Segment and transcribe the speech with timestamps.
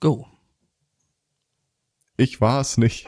[0.00, 0.26] go.
[2.16, 3.06] Ich war es nicht.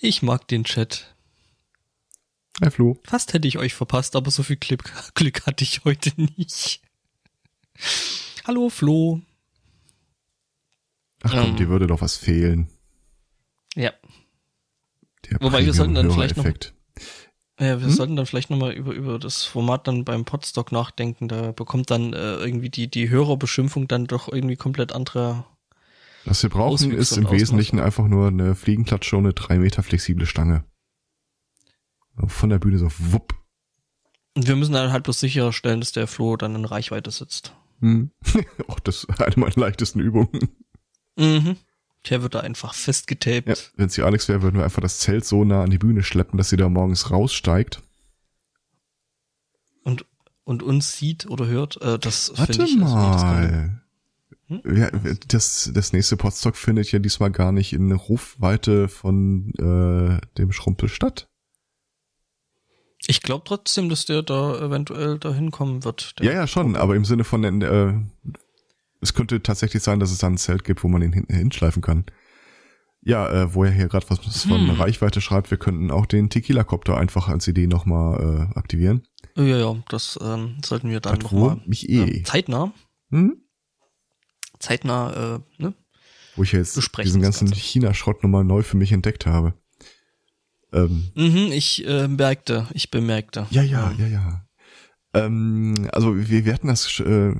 [0.00, 1.14] Ich mag den Chat.
[2.60, 3.00] Hi Flo.
[3.04, 6.82] Fast hätte ich euch verpasst, aber so viel Glück, Glück hatte ich heute nicht.
[8.46, 9.22] Hallo Flo.
[11.22, 11.56] Ach komm, Ähm.
[11.56, 12.68] dir würde doch was fehlen.
[13.74, 13.92] Ja,
[15.30, 16.44] Der Wobei wir sollten dann vielleicht noch-
[17.58, 17.90] Äh, wir Hm?
[17.90, 21.28] sollten dann vielleicht nochmal über, über das Format dann beim Podstock nachdenken.
[21.28, 25.44] Da bekommt dann äh, irgendwie die, die Hörerbeschimpfung dann doch irgendwie komplett andere.
[26.24, 27.30] Was wir brauchen, Auswüchse ist im.
[27.30, 30.64] Wesentlichen einfach nur eine Fliegenklatsche und eine drei Meter flexible Stange.
[32.26, 33.34] Von der Bühne so wupp.
[34.36, 37.54] Und wir müssen dann halt bloß sicherstellen, dass der Flo dann in Reichweite sitzt.
[37.80, 38.10] Hm.
[38.68, 40.30] Auch das ist eine meiner leichtesten Übungen.
[41.16, 41.56] Mhm.
[42.10, 43.48] Der wird da einfach festgetaped.
[43.48, 46.02] Ja, wenn sie Alex wäre, würden wir einfach das Zelt so nah an die Bühne
[46.02, 47.82] schleppen, dass sie da morgens raussteigt.
[49.84, 50.04] und,
[50.44, 52.82] und uns sieht oder hört, äh, das Warte finde ich.
[52.82, 53.82] also nee, das kann- mal.
[54.62, 54.76] Hm?
[54.76, 54.90] Ja,
[55.28, 60.88] das, das nächste Podstock findet ja diesmal gar nicht in Rufweite von äh, dem Schrumpel
[60.88, 61.28] statt.
[63.06, 66.14] ich glaube trotzdem, dass der da eventuell dahin kommen wird.
[66.20, 67.92] Ja, ja, schon, aber im Sinne von, äh,
[69.00, 71.82] es könnte tatsächlich sein, dass es da ein Zelt gibt, wo man ihn hin, hinschleifen
[71.82, 72.04] kann.
[73.00, 74.70] Ja, äh, wo er hier gerade was von Hm.
[74.80, 79.06] Reichweite schreibt, wir könnten auch den Tequila-Copter einfach als Idee nochmal äh, aktivieren.
[79.36, 82.02] Ja, ja, das ähm, sollten wir dann nochmal mich eh.
[82.02, 82.72] ähm, zeitnah,
[83.10, 83.40] Hm?
[84.58, 85.74] zeitnah, äh, ne?
[86.34, 87.60] Wo ich jetzt diesen ganzen Ganze.
[87.60, 89.54] China-Schrott nochmal neu für mich entdeckt habe.
[90.72, 93.46] Ähm, Mhm, ich äh, merkte, ich bemerkte.
[93.50, 94.46] Ja, ja, ja, ja.
[95.14, 97.34] Ähm, also wir, wir hatten das äh,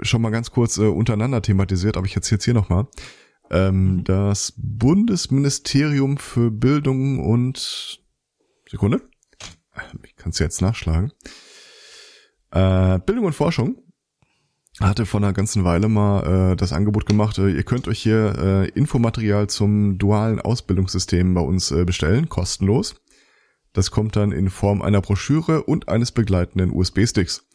[0.00, 2.86] schon mal ganz kurz äh, untereinander thematisiert, aber ich erzähle es hier nochmal.
[3.50, 8.00] Ähm, das Bundesministerium für Bildung und
[8.68, 9.02] Sekunde.
[10.04, 11.12] Ich kann es jetzt nachschlagen.
[12.50, 13.82] Äh, Bildung und Forschung
[14.80, 18.34] hatte vor einer ganzen Weile mal äh, das Angebot gemacht, äh, ihr könnt euch hier
[18.38, 22.96] äh, Infomaterial zum dualen Ausbildungssystem bei uns äh, bestellen, kostenlos.
[23.72, 27.46] Das kommt dann in Form einer Broschüre und eines begleitenden USB-Sticks.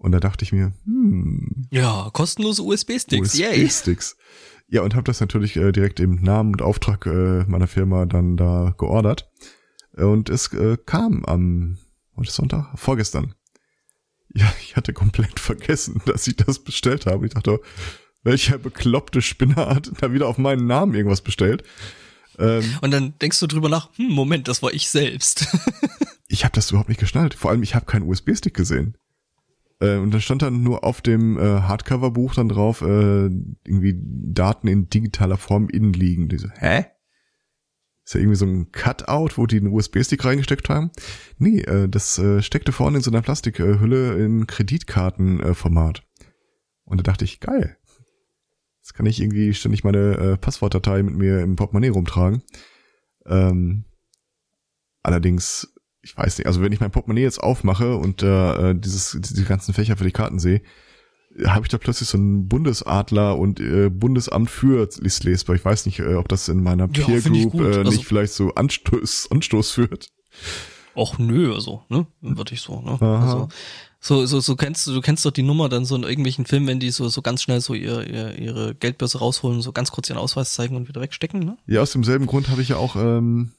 [0.00, 3.62] Und da dachte ich mir, hm, Ja, kostenlose USB-Sticks, yay.
[3.64, 4.16] USB-Sticks.
[4.68, 8.38] Ja, und habe das natürlich äh, direkt im Namen und Auftrag äh, meiner Firma dann
[8.38, 9.28] da geordert.
[9.94, 11.76] Und es äh, kam am,
[12.16, 12.78] heute ist Sonntag?
[12.78, 13.34] Vorgestern.
[14.32, 17.26] Ja, ich hatte komplett vergessen, dass ich das bestellt habe.
[17.26, 17.60] Ich dachte,
[18.22, 21.62] welcher bekloppte Spinner hat da wieder auf meinen Namen irgendwas bestellt?
[22.38, 25.46] Ähm, Und dann denkst du drüber nach, hm, Moment, das war ich selbst.
[26.28, 27.34] ich habe das überhaupt nicht geschnallt.
[27.34, 28.96] Vor allem, ich habe keinen USB-Stick gesehen.
[29.80, 34.68] Äh, und dann stand dann nur auf dem äh, Hardcover-Buch dann drauf, äh, irgendwie Daten
[34.68, 36.28] in digitaler Form innen liegen.
[36.28, 36.86] Diese, hä?
[38.04, 40.90] Ist ja irgendwie so ein Cutout, wo die einen USB-Stick reingesteckt haben.
[41.38, 46.02] Nee, äh, das äh, steckte vorne in so einer Plastikhülle in Kreditkartenformat.
[46.84, 47.76] Und da dachte ich, geil.
[48.80, 52.42] Jetzt kann ich irgendwie ständig meine äh, Passwortdatei mit mir im Portemonnaie rumtragen.
[53.26, 53.84] Ähm,
[55.02, 59.44] allerdings, ich weiß nicht, also wenn ich mein Portemonnaie jetzt aufmache und äh, dieses, diese
[59.44, 60.62] ganzen Fächer für die Karten sehe,
[61.44, 65.54] habe ich da plötzlich so einen Bundesadler und äh, Bundesamt für List lesbar.
[65.56, 68.32] Ich weiß nicht, äh, ob das in meiner Ja, Peer Group äh, Also- nicht vielleicht
[68.32, 70.08] so Anstoß, Anstoß führt.
[70.96, 72.06] Och nö, also, ne?
[72.20, 72.92] Würde ich so, ne?
[73.00, 73.22] Aha.
[73.22, 73.48] Also,
[74.00, 76.66] so, so, so kennst du, du kennst doch die Nummer dann so in irgendwelchen Filmen,
[76.66, 80.08] wenn die so, so ganz schnell so ihr, ihr, ihre Geldbörse rausholen, so ganz kurz
[80.10, 81.56] ihren Ausweis zeigen und wieder wegstecken, ne?
[81.66, 83.52] Ja, aus demselben Grund habe ich ja auch, ähm,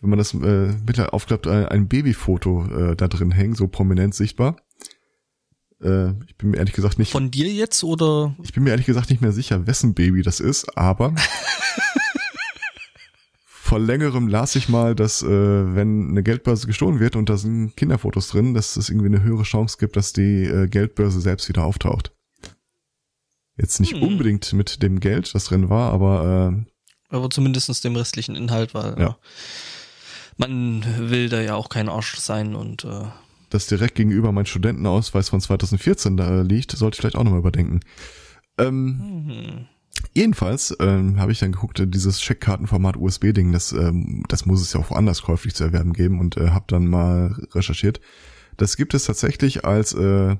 [0.00, 0.38] wenn man das äh,
[0.86, 4.56] mittlerweile aufklappt, ein, ein Babyfoto äh, da drin hängen, so prominent sichtbar.
[5.82, 8.34] Äh, ich bin mir ehrlich gesagt nicht, Von dir jetzt oder?
[8.42, 11.14] ich bin mir ehrlich gesagt nicht mehr sicher, wessen Baby das ist, aber
[13.44, 17.76] vor längerem las ich mal, dass äh, wenn eine Geldbörse gestohlen wird und da sind
[17.76, 21.64] Kinderfotos drin, dass es irgendwie eine höhere Chance gibt, dass die äh, Geldbörse selbst wieder
[21.64, 22.12] auftaucht.
[23.56, 24.02] Jetzt nicht Hm.
[24.02, 26.54] unbedingt mit dem Geld, das drin war, aber
[27.10, 29.00] äh, Aber zumindestens dem restlichen Inhalt, weil Ja.
[29.00, 29.18] ja.
[30.40, 33.04] Man will da ja auch kein Arsch sein und äh,
[33.50, 37.80] das direkt gegenüber mein Studentenausweis von 2014 da liegt, sollte ich vielleicht auch nochmal überdenken.
[38.58, 39.66] Ähm, hm,
[40.14, 44.72] jedenfalls ähm, habe ich dann geguckt, äh, dieses Checkkartenformat USB-Ding, das, ähm, das muss es
[44.72, 48.00] ja auch woanders käuflich zu erwerben geben und äh, habe dann mal recherchiert.
[48.56, 50.36] Das gibt es tatsächlich als, äh,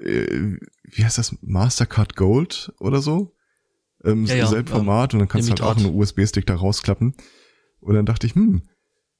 [0.00, 3.34] äh, wie heißt das, Mastercard Gold oder so?
[4.04, 7.14] Ähm, Ja, ja, selben Format und dann kannst du halt auch einen USB-Stick da rausklappen.
[7.82, 8.62] Und dann dachte ich, hm,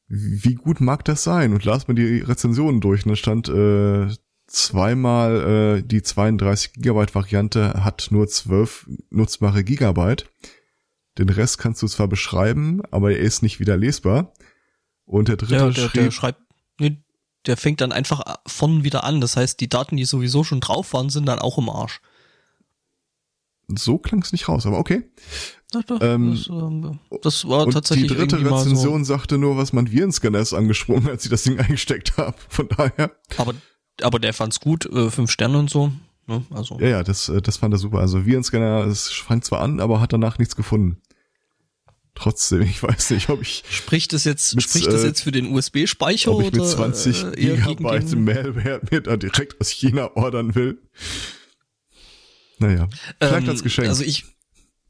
[0.08, 1.52] wie gut mag das sein?
[1.52, 4.14] Und las mir die Rezensionen durch und dann stand äh,
[4.46, 10.28] zweimal äh, die 32 Gigabyte Variante hat nur 12 nutzbare Gigabyte.
[11.18, 14.32] Den Rest kannst du zwar beschreiben, aber er ist nicht wieder lesbar.
[15.04, 16.40] Und der dritte der, der, schrieb, der schreibt,
[16.78, 17.02] nee,
[17.46, 19.20] der fängt dann einfach von wieder an.
[19.20, 22.00] Das heißt, die Daten, die sowieso schon drauf waren, sind dann auch im Arsch.
[23.74, 25.10] so klang es nicht raus, aber okay.
[25.72, 29.90] Doch, Ähm, das, ähm, das war Und tatsächlich die dritte Rezension sagte nur, was mein
[29.90, 32.36] Virenscanner ist angesprungen, als ich das Ding eingesteckt habe.
[32.48, 33.42] Von daher, so.
[33.42, 33.54] Aber,
[34.02, 35.92] aber der fand's gut, äh, fünf Sterne und so.
[36.26, 36.44] Ne?
[36.50, 37.98] Also ja, ja, das, äh, das fand er super.
[37.98, 40.98] Also Virenscanner, es fang zwar an, aber hat danach nichts gefunden.
[42.14, 45.32] Trotzdem, ich weiß nicht, ob ich, spricht das jetzt, Mit, spricht das äh, jetzt für
[45.32, 49.70] den USB-Speicher ob ich mit oder 20 äh, Gigabyte den, Malware mir da direkt aus
[49.70, 50.82] China ordern will.
[52.58, 52.88] Naja,
[53.18, 53.88] vielleicht ähm, als Geschenk.
[53.88, 54.24] Also ich,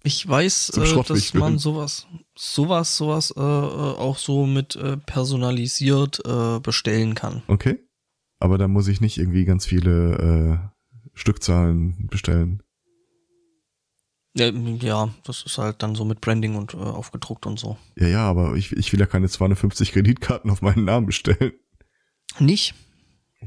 [0.04, 2.06] ich weiß, äh, dass man sowas,
[2.36, 7.42] sowas, sowas äh, äh, auch so mit äh, personalisiert äh, bestellen kann.
[7.48, 7.78] okay.
[8.38, 12.60] Aber da muss ich nicht irgendwie ganz viele äh, Stückzahlen bestellen.
[14.34, 17.76] Ja, ja, das ist halt dann so mit Branding und aufgedruckt und so.
[17.96, 21.52] Ja, ja, aber ich, ich will ja keine 250 Kreditkarten auf meinen Namen bestellen.
[22.40, 22.74] Nicht?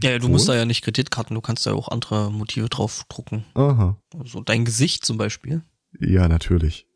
[0.02, 0.32] Ja, du Wohl?
[0.32, 3.44] musst da ja nicht Kreditkarten, du kannst da ja auch andere Motive draufdrucken.
[3.56, 3.98] Aha.
[4.18, 5.64] Also dein Gesicht zum Beispiel.
[6.00, 6.88] Ja, natürlich.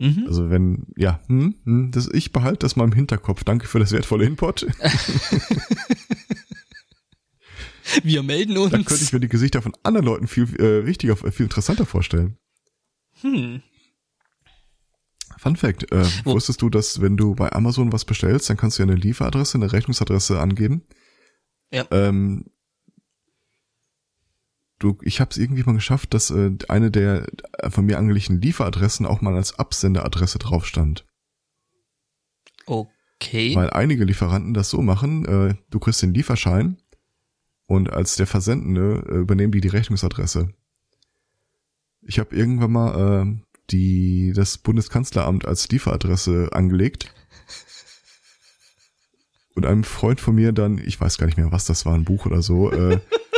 [0.00, 0.24] Mhm.
[0.26, 3.44] Also wenn, ja, hm, hm, das, ich behalte das mal im Hinterkopf.
[3.44, 4.66] Danke für das wertvolle Input.
[8.02, 8.70] Wir melden uns.
[8.72, 12.38] Dann könnte ich mir die Gesichter von anderen Leuten viel äh, wichtiger, viel interessanter vorstellen.
[13.20, 13.62] hm.
[15.36, 18.78] Fun Fact, äh, Wo- wusstest du, dass wenn du bei Amazon was bestellst, dann kannst
[18.78, 20.82] du ja eine Lieferadresse, eine Rechnungsadresse angeben.
[21.70, 21.86] Ja.
[21.90, 22.46] Ähm,
[24.84, 27.26] du, ich habe es irgendwie mal geschafft, dass äh, eine der
[27.68, 31.04] von mir angelegten Lieferadressen auch mal als Absenderadresse drauf stand.
[32.66, 33.54] Okay.
[33.54, 36.78] Weil einige Lieferanten das so machen, äh, du kriegst den Lieferschein
[37.66, 40.50] und als der Versendende äh, übernehmen die die Rechnungsadresse.
[42.02, 47.14] Ich habe irgendwann mal äh, die das Bundeskanzleramt als Lieferadresse angelegt
[49.54, 52.04] und einem Freund von mir dann, ich weiß gar nicht mehr, was das war, ein
[52.04, 53.00] Buch oder so, äh,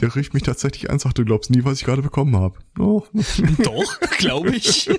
[0.00, 2.58] der rief mich tatsächlich an sagte, du glaubst nie, was ich gerade bekommen habe.
[2.78, 3.04] Oh,
[3.62, 4.90] Doch, glaube ich.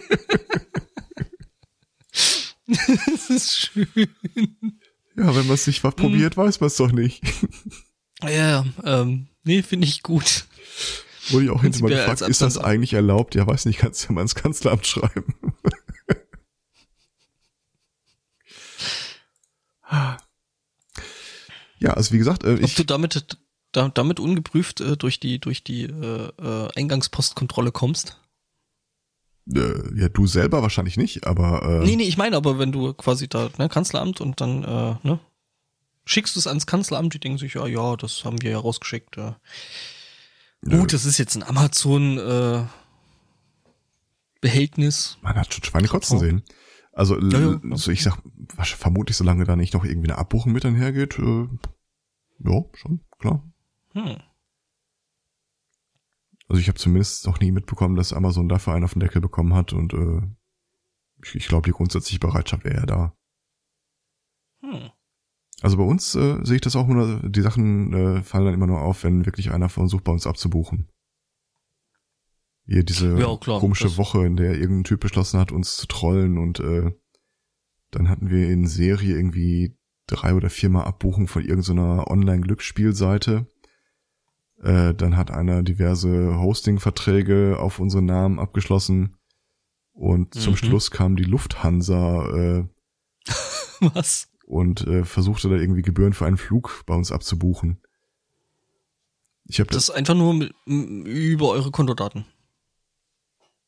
[2.67, 3.87] das ist schön.
[5.15, 7.23] ja, wenn man es nicht mal probiert, weiß man es doch nicht.
[8.23, 10.45] Ja, ähm, nee, finde ich gut.
[11.29, 13.35] Wurde ich auch hinterher mal gefragt, ist das eigentlich erlaubt?
[13.35, 15.35] Ja, weiß nicht, kannst du ja mal ins Kanzleramt schreiben.
[21.79, 23.37] ja, also wie gesagt, äh, Ob ich, du damit,
[23.71, 28.19] da, damit ungeprüft äh, durch die, durch die äh, äh, Eingangspostkontrolle kommst?
[29.53, 32.93] äh, ja, du selber wahrscheinlich nicht, aber äh, Nee, nee, ich meine aber, wenn du
[32.93, 35.19] quasi da, ne, Kanzleramt und dann, äh, ne,
[36.05, 39.15] schickst du es ans Kanzleramt, die denken sich, ja, ja, das haben wir ja rausgeschickt.
[39.17, 39.39] Ja.
[40.61, 40.79] Nö.
[40.79, 42.63] Gut, das ist jetzt ein Amazon äh,
[44.41, 45.17] Behältnis.
[45.21, 46.19] man hat schon Schweine kotzen Oh.
[46.19, 46.43] sehen.
[46.93, 47.59] Also, Ja, ja.
[47.77, 48.17] so ich sag,
[48.57, 51.47] vermutlich, solange da nicht noch irgendwie eine Abbuchung mit einhergeht, äh,
[52.43, 53.43] ja, schon, klar.
[53.97, 54.17] Hm.
[56.47, 59.53] Also ich habe zumindest noch nie mitbekommen, dass Amazon dafür einen auf den Deckel bekommen
[59.55, 60.21] hat und äh,
[61.23, 63.17] ich, ich glaube, die grundsätzliche Bereitschaft wäre ja da.
[64.61, 64.91] Hm.
[65.61, 68.67] Also bei uns äh, sehe ich das auch immer, die Sachen äh, fallen dann immer
[68.67, 70.89] nur auf, wenn wirklich einer versucht, bei uns abzubuchen.
[72.67, 76.37] Hier diese Ja, klar, komische Woche, in der irgendein Typ beschlossen hat, uns zu trollen
[76.37, 76.91] und äh,
[77.89, 83.47] dann hatten wir in Serie irgendwie drei oder viermal Abbuchung von irgendeiner Online-Glücksspielseite.
[84.63, 89.15] Äh, dann hat einer diverse Hosting-Verträge auf unseren Namen abgeschlossen
[89.93, 90.57] und zum Mhm.
[90.57, 92.27] Schluss kam die Lufthansa
[92.59, 92.65] äh,
[93.93, 94.29] Was?
[94.45, 97.79] und äh, versuchte da irgendwie Gebühren für einen Flug bei uns abzubuchen.
[99.45, 102.25] Ich habe das, Das ist einfach nur mit, über eure Kontodaten.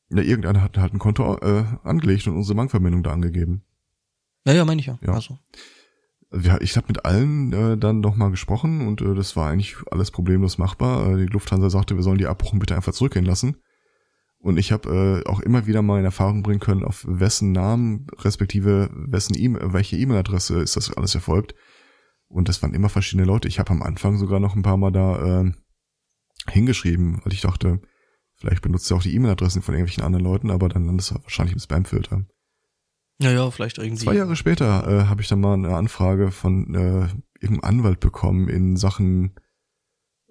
[0.09, 3.63] ja, irgendeiner hat halt ein Konto äh, angelegt und unsere Bankverbindung da angegeben.
[4.43, 4.97] Naja, meine ich ja.
[5.01, 5.13] Ja.
[5.13, 5.37] Also.
[6.31, 10.11] Ich habe mit allen äh, dann noch mal gesprochen und äh, das war eigentlich alles
[10.11, 11.09] problemlos machbar.
[11.09, 13.57] Äh, die Lufthansa sagte, wir sollen die Abbuchung bitte einfach zurückgehen lassen.
[14.37, 18.07] Und ich habe äh, auch immer wieder mal in Erfahrung bringen können, auf wessen Namen,
[18.19, 21.55] respektive wessen e welche E-Mail-Adresse ist das alles erfolgt.
[22.27, 23.47] Und das waren immer verschiedene Leute.
[23.47, 25.51] Ich habe am Anfang sogar noch ein paar Mal da äh,
[26.47, 27.81] hingeschrieben, weil ich dachte,
[28.35, 31.53] vielleicht benutzt er auch die E-Mail-Adressen von irgendwelchen anderen Leuten, aber dann landet es wahrscheinlich
[31.53, 32.25] im Spam-Filter.
[33.21, 34.05] Ja, ja, vielleicht irgendwie.
[34.05, 37.07] Zwei Jahre später äh, habe ich dann mal eine Anfrage von äh,
[37.41, 39.35] irgendeinem Anwalt bekommen in Sachen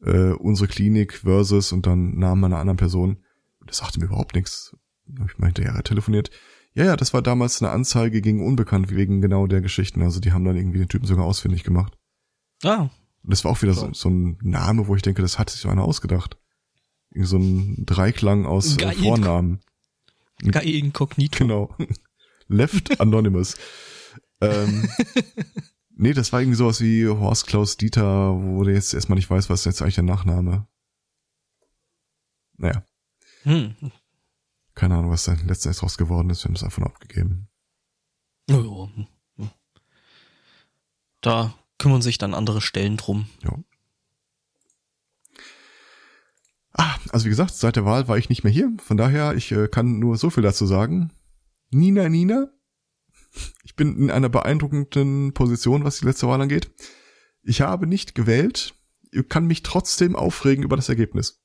[0.03, 3.25] äh, unsere Klinik versus und dann Namen einer anderen Person.
[3.67, 4.75] Das sagte mir überhaupt nichts.
[5.07, 6.31] Da habe ich mal hinterher telefoniert.
[6.75, 10.01] Ja, ja, das war damals eine Anzeige gegen Unbekannt wegen genau der Geschichten.
[10.03, 11.99] Also die haben dann irgendwie den Typen sogar ausfindig gemacht.
[12.63, 12.83] Ah,
[13.23, 14.09] Und das war auch wieder so, So.
[14.09, 16.39] ein Name, wo ich denke, das hat sich so einer ausgedacht.
[17.11, 18.95] Irgendwie so ein Dreiklang aus äh, Geil.
[18.95, 19.61] Vornamen.
[20.51, 21.37] geil inkognito.
[21.39, 21.75] Genau.
[22.49, 23.57] Left Anonymous.
[24.41, 24.89] ähm,
[25.95, 29.49] nee, das war irgendwie sowas wie Horst Klaus Dieter, wo der jetzt erstmal nicht weiß,
[29.51, 30.67] was ist jetzt eigentlich der Nachname.
[32.57, 32.83] Naja,
[33.45, 33.75] Hm.
[34.75, 36.43] keine Ahnung, was da letztendlich draus geworden ist.
[36.43, 37.49] Wir haben es einfach nur abgegeben.
[38.51, 38.89] Ja, ja.
[41.21, 43.29] Da kümmern sich dann andere Stellen drum.
[43.43, 43.57] Ja.
[46.73, 48.73] Ah, also wie gesagt, seit der Wahl war ich nicht mehr hier.
[48.79, 51.11] Von daher, ich äh, kann nur so viel dazu sagen.
[51.71, 52.49] Nina, Nina.
[53.65, 56.71] Ich bin in einer beeindruckenden Position, was die letzte Wahl angeht.
[57.43, 58.75] Ich habe nicht gewählt,
[59.29, 61.41] kann mich trotzdem aufregen über das Ergebnis.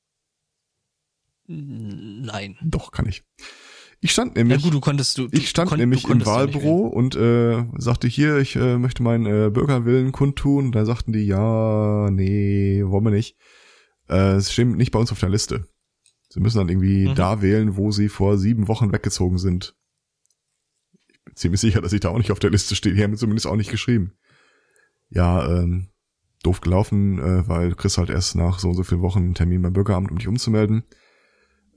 [1.46, 2.56] Nein.
[2.62, 3.22] Doch, kann ich.
[4.00, 5.28] Ich stand Ja nämlich, gut, du konntest du.
[5.30, 9.24] ich stand kon- nämlich im ja Wahlbüro und äh, sagte hier, ich äh, möchte meinen
[9.26, 10.72] äh, Bürgerwillen kundtun.
[10.72, 13.36] Da sagten die, ja, nee, wollen wir nicht.
[14.08, 15.66] Äh, es steht nicht bei uns auf der Liste.
[16.28, 17.14] Sie müssen dann irgendwie Mhm.
[17.14, 19.74] da wählen, wo sie vor sieben Wochen weggezogen sind.
[21.34, 22.94] Ziemlich sicher, dass ich da auch nicht auf der Liste stehe.
[22.94, 24.12] Die haben mir zumindest auch nicht geschrieben.
[25.10, 25.88] Ja, ähm,
[26.42, 29.34] doof gelaufen, äh, weil du kriegst halt erst nach so und so vielen Wochen einen
[29.34, 30.84] Termin beim Bürgeramt, um dich umzumelden.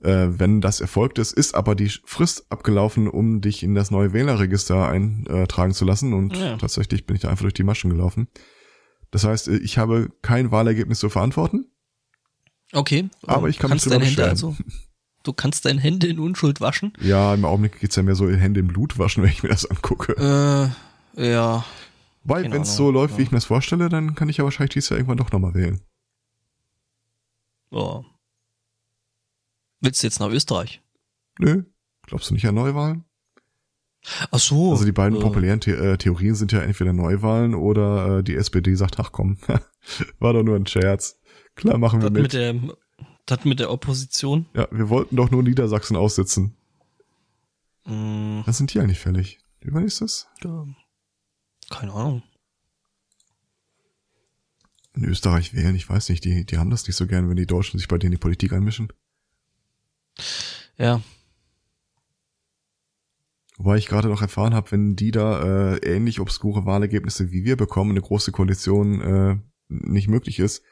[0.02, 4.12] Äh, wenn das erfolgt ist, ist aber die Frist abgelaufen, um dich in das neue
[4.12, 6.12] Wählerregister eintragen zu lassen.
[6.12, 6.56] Und Ja.
[6.56, 8.28] tatsächlich bin ich da einfach durch die Maschen gelaufen.
[9.10, 11.66] Das heißt, äh, ich habe kein Wahlergebnis zu verantworten.
[12.72, 13.08] Okay.
[13.26, 14.30] Aber ich kann mich kannst Hände beschweren.
[14.30, 14.56] also.
[15.28, 16.94] Du kannst deine Hände in Unschuld waschen.
[17.02, 19.50] Ja, im Augenblick geht's ja mehr so in Hände im Blut waschen, wenn ich mir
[19.50, 20.14] das angucke.
[20.14, 21.66] Äh, ja.
[22.24, 23.24] Weil wenn es so läuft, wie ja.
[23.26, 25.82] ich mir das vorstelle, dann kann ich ja wahrscheinlich dieses Jahr irgendwann doch nochmal wählen.
[27.70, 28.02] ja.
[29.82, 30.80] Willst du jetzt nach Österreich?
[31.38, 31.64] Nö.
[32.06, 33.04] Glaubst du nicht an Neuwahlen?
[34.30, 34.70] Ach so.
[34.70, 38.34] Also die beiden äh, populären The äh, Theorien sind ja entweder Neuwahlen oder äh, die
[38.34, 39.36] SPD sagt, ach komm,
[40.20, 41.20] war doch nur ein Scherz.
[41.54, 42.32] Klar machen wir Das mit mit.
[42.32, 42.54] der,
[43.30, 44.46] das mit der Opposition.
[44.54, 46.54] Ja, wir wollten doch nur Niedersachsen aussitzen.
[47.84, 49.38] Hm, Was sind die eigentlich fällig?
[49.60, 50.28] Wie wann ist das?
[50.44, 50.66] ja.
[51.70, 52.22] Keine Ahnung.
[54.94, 57.46] In Österreich wählen, ich weiß nicht, die, die haben das nicht so gern, wenn die
[57.46, 58.90] Deutschen sich bei denen die Politik einmischen.
[60.78, 61.02] Ja.
[63.58, 67.56] Wobei ich gerade noch erfahren habe, wenn die da äh, ähnlich obskure Wahlergebnisse wie wir
[67.56, 69.36] bekommen, eine große Koalition äh,
[69.68, 70.62] nicht möglich ist,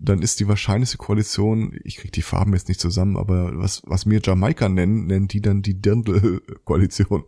[0.00, 4.06] dann ist die wahrscheinlichste Koalition, ich krieg die Farben jetzt nicht zusammen, aber was, was
[4.06, 7.24] mir Jamaika nennen, nennen die dann die Dirndl-Koalition.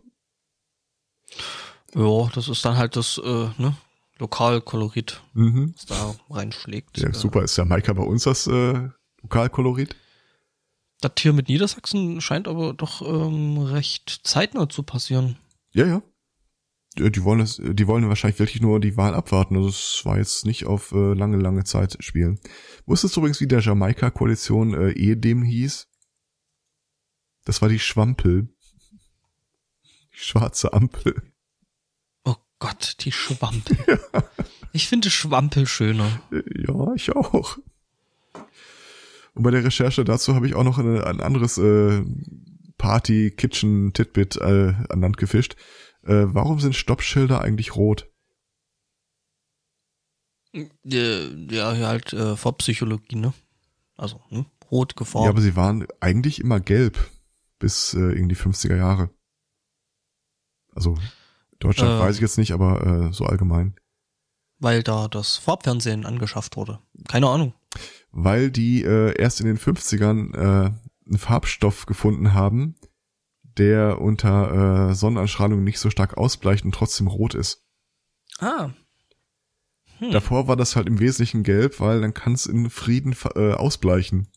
[1.93, 3.75] Ja, das ist dann halt das, äh, ne?
[4.19, 5.73] Lokalkolorit, Mhm.
[5.75, 6.99] was da reinschlägt.
[6.99, 7.43] Ja, Äh, super.
[7.43, 8.89] Ist Jamaika bei uns das äh,
[9.23, 9.95] Lokalkolorit?
[11.01, 15.37] Das hier mit Niedersachsen scheint aber doch ähm, recht zeitnah zu passieren.
[15.73, 16.01] Ja, ja.
[16.97, 19.55] Ja, Die wollen es, die wollen wahrscheinlich wirklich nur die Wahl abwarten.
[19.55, 22.39] Also es war jetzt nicht auf äh, lange, lange Zeit spielen.
[22.85, 25.87] Wusstest du übrigens, wie der Jamaika-Koalition äh, ehedem hieß?
[27.45, 28.49] Das war die Schwampel.
[30.13, 31.15] Die schwarze Ampel.
[32.25, 33.77] Oh Gott, die Schwampel.
[34.73, 36.21] Ich finde Schwampel schöner.
[36.31, 37.57] Ja, ich auch.
[39.33, 42.01] Und bei der Recherche dazu habe ich auch noch eine, ein anderes äh,
[42.77, 45.57] Party-Kitchen-Titbit äh, an Land gefischt.
[46.03, 48.09] Äh, warum sind Stoppschilder eigentlich rot?
[50.83, 53.33] Ja, halt äh, Vorpsychologie, ne?
[53.97, 54.45] Also, ne?
[54.69, 55.29] Rot Ja, geformt.
[55.29, 56.97] aber sie waren eigentlich immer gelb
[57.59, 59.09] bis äh, irgendwie 50er Jahre.
[60.73, 60.97] Also
[61.59, 61.99] Deutschland Äh.
[61.99, 63.75] weiß ich jetzt nicht, aber äh, so allgemein.
[64.59, 66.79] weil da das Farbfernsehen angeschafft wurde.
[67.07, 67.53] Keine Ahnung.
[68.11, 70.71] Weil die äh, erst in den 50ern äh,
[71.07, 72.75] einen Farbstoff gefunden haben,
[73.57, 77.63] der unter äh, Sonnenanstrahlung nicht so stark ausbleicht und trotzdem rot ist.
[78.39, 78.71] Ah.
[79.97, 80.11] Hm.
[80.11, 84.27] Davor war das halt im Wesentlichen gelb, weil dann kann es in Frieden äh, ausbleichen.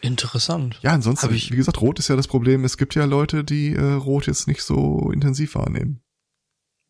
[0.00, 0.78] Interessant.
[0.82, 2.64] Ja, ansonsten, Hab ich- wie gesagt, rot ist ja das Problem.
[2.64, 6.02] Es gibt ja Leute, die äh, rot jetzt nicht so intensiv wahrnehmen.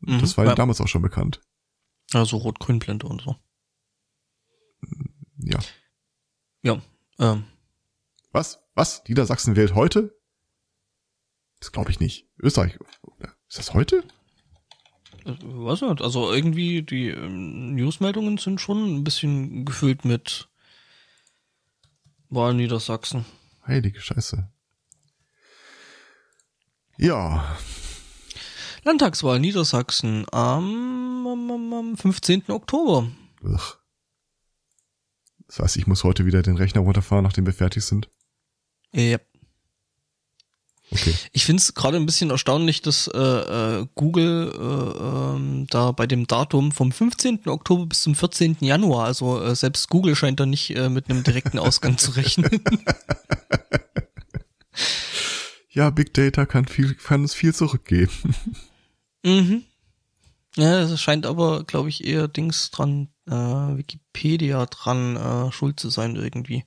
[0.00, 1.40] Mhm, Das war ja damals auch schon bekannt.
[2.12, 3.36] Also Rot-Grün-Blende und so.
[5.38, 5.58] Ja.
[6.62, 6.80] Ja.
[7.18, 7.44] Ähm,
[8.38, 8.60] Was?
[8.76, 9.02] Was?
[9.08, 10.16] Niedersachsen wählt heute?
[11.58, 12.28] Das glaube ich nicht.
[12.38, 12.78] Österreich.
[13.48, 14.04] Ist das heute?
[15.24, 20.48] weiß nicht, also irgendwie die ähm, Newsmeldungen sind schon ein bisschen gefüllt mit
[22.28, 23.24] Wahl Niedersachsen.
[23.66, 24.48] Heilige Scheiße.
[26.96, 27.58] Ja.
[28.84, 32.52] Landtagswahl Niedersachsen am, am, am, am 15.
[32.52, 33.10] Oktober.
[33.42, 33.78] Ugh.
[35.48, 38.08] Das heißt, ich muss heute wieder den Rechner runterfahren, nachdem wir fertig sind.
[38.92, 39.18] Ja.
[40.90, 41.14] Okay.
[41.32, 46.06] Ich finde es gerade ein bisschen erstaunlich, dass äh, äh, Google äh, ähm, da bei
[46.06, 47.46] dem Datum vom 15.
[47.46, 48.58] Oktober bis zum 14.
[48.60, 52.50] Januar, also äh, selbst Google scheint da nicht äh, mit einem direkten Ausgang zu rechnen.
[55.70, 58.10] Ja, Big Data kann viel, kann uns viel zurückgeben.
[59.22, 59.62] mhm.
[60.56, 65.88] Ja, es scheint aber, glaube ich, eher Dings dran, äh, Wikipedia dran äh, schuld zu
[65.88, 66.64] sein irgendwie.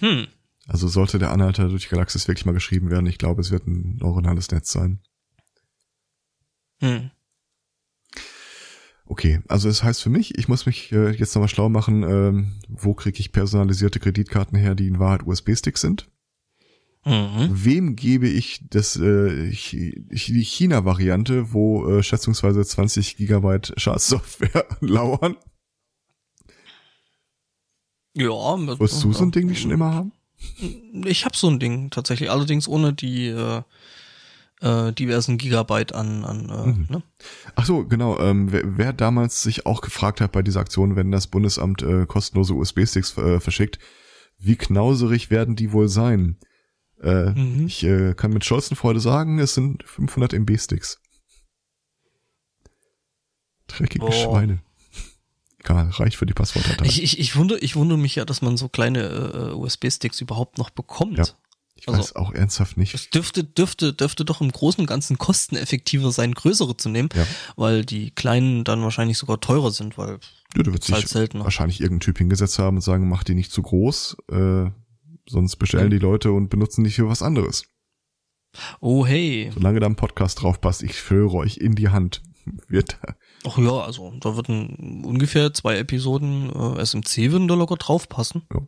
[0.00, 0.26] Hm.
[0.66, 3.66] Also sollte der Anhalter durch die Galaxis wirklich mal geschrieben werden, ich glaube, es wird
[3.66, 5.00] ein neuronales Netz sein.
[6.80, 7.10] Hm.
[9.04, 12.04] Okay, also es das heißt für mich, ich muss mich äh, jetzt nochmal schlau machen,
[12.04, 16.08] ähm, wo kriege ich personalisierte Kreditkarten her, die in Wahrheit USB-Sticks sind.
[17.04, 17.48] Mhm.
[17.50, 25.36] Wem gebe ich das äh, die China-Variante, wo äh, schätzungsweise 20 Gigabyte Schadsoftware lauern?
[28.14, 30.12] Ja, Wolltest du so ein Ding nicht schon immer haben?
[31.04, 33.62] Ich habe so ein Ding tatsächlich, allerdings ohne die äh,
[34.62, 36.86] äh, diversen Gigabyte an, an äh, Mhm.
[36.88, 37.02] ne?
[37.54, 38.18] Ach so, genau.
[38.18, 42.06] Ähm, wer, wer damals sich auch gefragt hat bei dieser Aktion, wenn das Bundesamt äh,
[42.06, 43.78] kostenlose USB-Sticks äh, verschickt,
[44.38, 46.38] wie knauserig werden die wohl sein?
[47.02, 47.66] Äh, Mhm.
[47.66, 51.00] Ich äh, kann mit stolzen Freude sagen, es sind 500 MB-Sticks.
[53.68, 54.12] Dreckige Boah.
[54.12, 54.62] Schweine.
[55.60, 56.84] Egal, reicht für die Passwortdatei.
[56.86, 60.58] Ich, ich, ich wundere ich wundere mich ja, dass man so kleine äh, USB-Sticks überhaupt
[60.58, 61.18] noch bekommt.
[61.18, 61.24] Ja.
[61.74, 62.94] Ich also- weiß auch ernsthaft nicht.
[62.94, 67.26] Es dürfte, dürfte, dürfte doch im Großen und Ganzen kosteneffektiver sein, größere zu nehmen, Ja.
[67.56, 70.18] weil die kleinen dann wahrscheinlich sogar teurer sind, weil
[70.56, 71.44] Ja, da wird ist halt seltener.
[71.44, 74.66] wahrscheinlich irgendein Typ hingesetzt haben und sagen, mach die nicht zu groß, äh,
[75.28, 75.90] sonst bestellen Mhm.
[75.90, 77.64] die Leute und benutzen die für was anderes.
[78.80, 79.50] Oh hey.
[79.54, 82.20] Solange da ein Podcast drauf passt, ich schwöre euch in die Hand,
[82.68, 82.98] wird
[83.46, 88.42] Ach ja, also da würden ungefähr zwei Episoden äh, SMC würden da locker draufpassen.
[88.52, 88.60] Ja.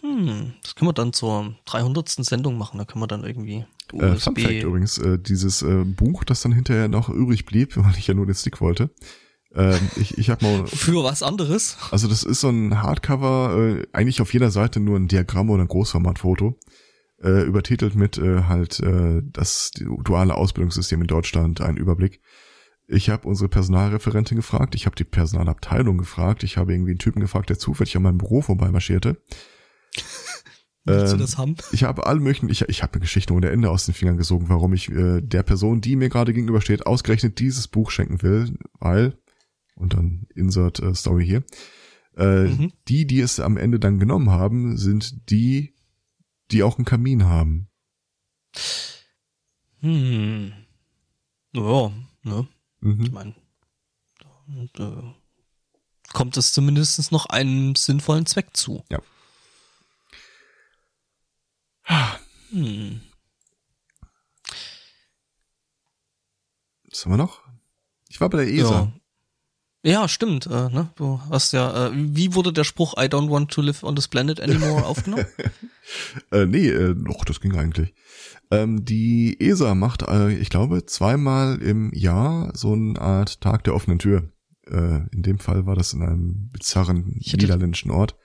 [0.00, 2.08] Hm, das können wir dann zur 300.
[2.08, 6.24] Sendung machen, da können wir dann irgendwie Äh, Fun Fact übrigens, äh, dieses äh, Buch,
[6.24, 8.90] das dann hinterher noch übrig blieb, weil ich ja nur den Stick wollte.
[9.54, 11.76] Ähm, ich ich habe mal, Für was anderes?
[11.90, 15.62] also das ist so ein Hardcover, äh, eigentlich auf jeder Seite nur ein Diagramm oder
[15.62, 16.58] ein Großformatfoto,
[17.22, 22.20] äh, übertitelt mit äh, halt äh, das duale Ausbildungssystem in Deutschland, ein Überblick.
[22.86, 27.20] Ich habe unsere Personalreferentin gefragt, ich habe die Personalabteilung gefragt, ich habe irgendwie einen Typen
[27.20, 29.22] gefragt, der zufällig an meinem Büro vorbeimarschierte.
[30.86, 31.56] Willst du Ähm, das haben?
[31.72, 34.50] Ich habe alle möglichen, ich, ich habe mir Geschichten ohne Ende aus den Fingern gesogen,
[34.50, 39.16] warum ich äh, der Person, die mir gerade gegenübersteht, ausgerechnet dieses Buch schenken will, weil,
[39.76, 41.42] und dann Insert äh, Story hier,
[42.18, 42.72] äh, Mhm.
[42.88, 45.74] die, die es am Ende dann genommen haben, sind die,
[46.50, 47.68] die auch einen Kamin haben.
[49.80, 50.52] Hm.
[51.54, 51.92] Ja,
[52.24, 52.46] ne?
[52.84, 53.12] Ich Mhm.
[53.12, 53.34] meine,
[54.46, 55.14] und, äh,
[56.12, 58.84] kommt es zumindest noch einem sinnvollen Zweck zu.
[58.90, 59.00] Ja.
[62.50, 63.00] Hm.
[66.90, 67.40] Was haben wir noch?
[68.08, 68.70] Ich war bei der ESA.
[68.70, 68.92] Ja.
[69.84, 70.46] Ja, stimmt.
[70.46, 70.90] Äh, ne?
[70.96, 74.08] Du hast ja, äh, wie wurde der Spruch I don't want to live on this
[74.08, 75.26] planet anymore aufgenommen?
[76.32, 77.92] Äh, nee, äh, doch, das ging eigentlich.
[78.50, 83.74] Ähm, die ESA macht, äh, ich glaube, zweimal im Jahr so eine Art Tag der
[83.74, 84.30] offenen Tür.
[84.66, 88.16] Äh, in dem Fall war das in einem bizarren hätte- niederländischen Ort.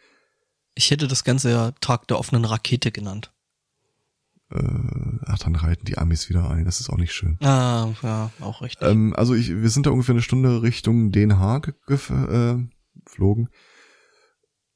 [0.75, 3.33] Ich hätte das Ganze ja Tag der offenen Rakete genannt.
[4.51, 6.65] Äh, ach, dann reiten die Amis wieder ein.
[6.65, 7.37] Das ist auch nicht schön.
[7.41, 8.87] Ah, ja, auch richtig.
[8.87, 12.57] Ähm, also ich, wir sind da ungefähr eine Stunde Richtung Den Haag äh,
[13.05, 13.49] geflogen,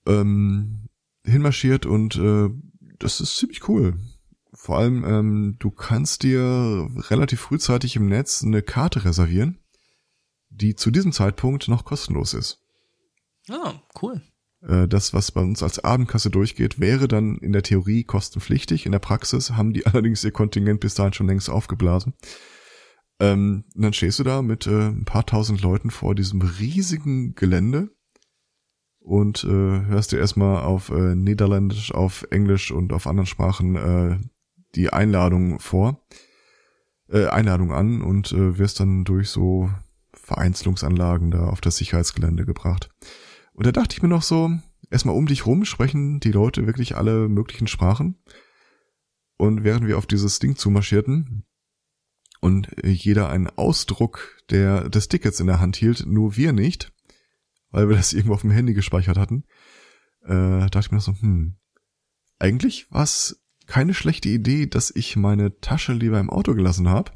[0.06, 0.90] ähm,
[1.26, 2.50] hinmarschiert und äh,
[3.00, 4.00] das ist ziemlich cool.
[4.54, 9.60] Vor allem, ähm, du kannst dir relativ frühzeitig im Netz eine Karte reservieren,
[10.50, 12.60] die zu diesem Zeitpunkt noch kostenlos ist.
[13.50, 14.22] ah, cool.
[14.68, 18.86] Äh, Das, was bei uns als Abendkasse durchgeht, wäre dann in der Theorie kostenpflichtig.
[18.86, 22.14] In der Praxis haben die allerdings ihr Kontingent bis dahin schon längst aufgeblasen.
[23.20, 27.36] Ähm, und dann stehst du da mit äh, ein paar tausend Leuten vor diesem riesigen
[27.36, 27.90] Gelände
[29.00, 34.18] und äh, hörst dir erstmal auf äh, Niederländisch, auf Englisch und auf anderen Sprachen äh,
[34.76, 36.04] die Einladung vor,
[37.10, 39.70] äh, Einladung an und wirst dann durch so
[40.14, 42.90] Vereinzelungsanlagen da auf das Sicherheitsgelände gebracht.
[43.54, 44.52] Und da dachte ich mir noch so,
[44.90, 48.18] erstmal um dich rum sprechen die Leute wirklich alle möglichen Sprachen.
[49.38, 51.46] Und während wir auf dieses Ding zumarschierten
[52.40, 56.92] und jeder einen Ausdruck der, des Tickets in der Hand hielt, nur wir nicht,
[57.70, 59.46] weil wir das irgendwo auf dem Handy gespeichert hatten,
[60.24, 61.58] äh, dachte ich mir noch so, hm,
[62.40, 67.12] eigentlich war es keine schlechte Idee, dass ich meine Tasche lieber im Auto gelassen habe.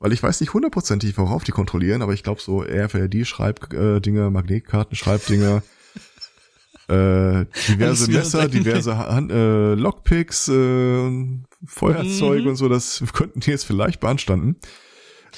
[0.00, 4.94] Weil ich weiß nicht hundertprozentig, worauf die kontrollieren, aber ich glaube so RFID Schreibdinger, Magnetkarten,
[4.96, 5.62] Schreibdinger,
[6.88, 12.48] äh, diverse Messer, diverse Hand, äh, Lockpicks, äh, Feuerzeug Mhm.
[12.50, 14.56] und so, das könnten die jetzt vielleicht beanstanden.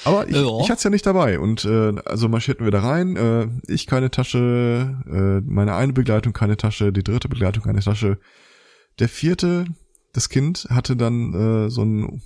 [0.05, 0.43] Aber ich, Ja.
[0.61, 3.15] ich hatte es ja nicht dabei und äh, also marschierten wir da rein.
[3.17, 8.17] Äh, ich keine Tasche, äh, meine eine Begleitung keine Tasche, die dritte Begleitung keine Tasche.
[8.99, 9.65] Der vierte,
[10.13, 12.21] das Kind hatte dann äh, so ein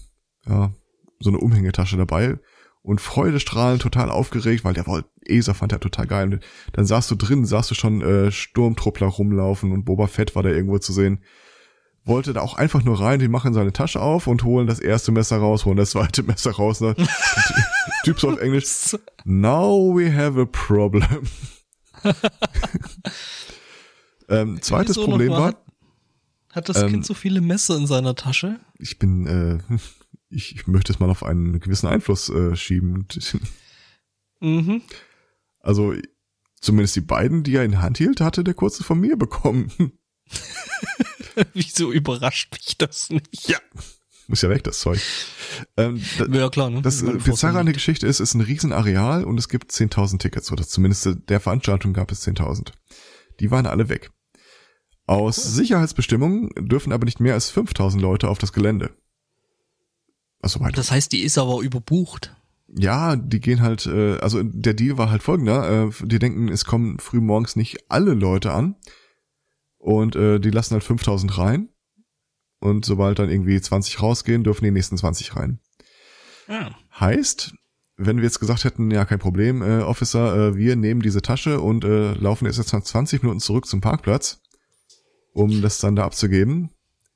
[0.47, 0.73] ja
[1.19, 2.39] so eine Umhängetasche dabei
[2.81, 6.33] und freudestrahlend total aufgeregt, weil der wollte, ESA fand er total geil.
[6.33, 10.43] Und dann saßt du drin, sahst du schon äh, Sturmtruppler rumlaufen und Boba Fett war
[10.43, 11.23] da irgendwo zu sehen.
[12.03, 15.11] Wollte da auch einfach nur rein, die machen seine Tasche auf und holen das erste
[15.11, 16.79] Messer raus, holen das zweite Messer raus.
[16.79, 16.95] Ne?
[18.03, 18.95] Typ so auf Englisch.
[19.23, 21.23] Now we have a problem.
[24.29, 25.55] ähm, zweites Problem war,
[26.51, 28.59] Hat, das Ähm, Kind so viele Messer in seiner Tasche?
[28.77, 29.57] ich bin, äh,
[30.29, 33.07] ich, ich möchte es mal auf einen gewissen Einfluss äh, schieben.
[34.41, 34.81] Mhm.
[35.59, 35.95] Also
[36.59, 39.71] zumindest die beiden, die er in Hand hielt, hatte der kurze von mir bekommen.
[41.53, 43.47] Wieso überrascht mich das nicht?
[43.47, 43.57] Ja.
[44.27, 44.99] Muss ja weg, das Zeug.
[45.77, 46.81] Ähm, da, Ja, klar, ne?
[46.81, 50.19] das man Bizarre an der Geschichte ist, es ist ein Riesenareal und es gibt 10.000
[50.19, 50.51] Tickets.
[50.51, 52.73] Oder zumindest äh, der Veranstaltung gab es 10.000.
[53.39, 54.11] Die waren alle weg.
[55.07, 58.97] Aus Sicherheitsbestimmungen dürfen aber nicht mehr als 5.000 Leute auf das Gelände.
[60.41, 60.75] Also weiter.
[60.75, 62.35] Das heißt, die ist aber überbucht.
[62.67, 66.65] Ja, die gehen halt, äh, also der Deal war halt folgender, äh, die denken, es
[66.65, 68.75] kommen früh morgens nicht alle Leute an
[69.77, 71.69] und äh, die lassen halt 5000 rein
[72.59, 75.59] und sobald dann irgendwie 20 rausgehen, dürfen die nächsten 20 rein.
[76.47, 76.75] Ja.
[76.99, 77.53] Heißt,
[77.97, 81.61] wenn wir jetzt gesagt hätten, ja, kein Problem, äh, Officer, äh, wir nehmen diese Tasche
[81.61, 84.41] und äh, laufen jetzt nach 20 Minuten zurück zum Parkplatz,
[85.33, 86.71] um das dann da abzugeben,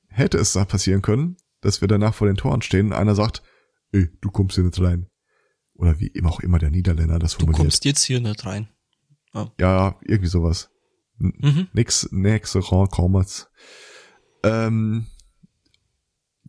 [0.08, 3.42] hätte es da passieren können, dass wir danach vor den Toren stehen und einer sagt,
[3.92, 5.06] ey, du kommst hier nicht rein.
[5.74, 7.58] Oder wie immer auch immer der Niederländer das Du formuliert.
[7.58, 8.68] kommst jetzt hier nicht rein.
[9.58, 10.70] Ja, irgendwie sowas.
[11.18, 11.68] Mhm.
[11.72, 12.56] Nix, nix,
[12.90, 13.48] kommers.
[14.42, 15.06] Ähm,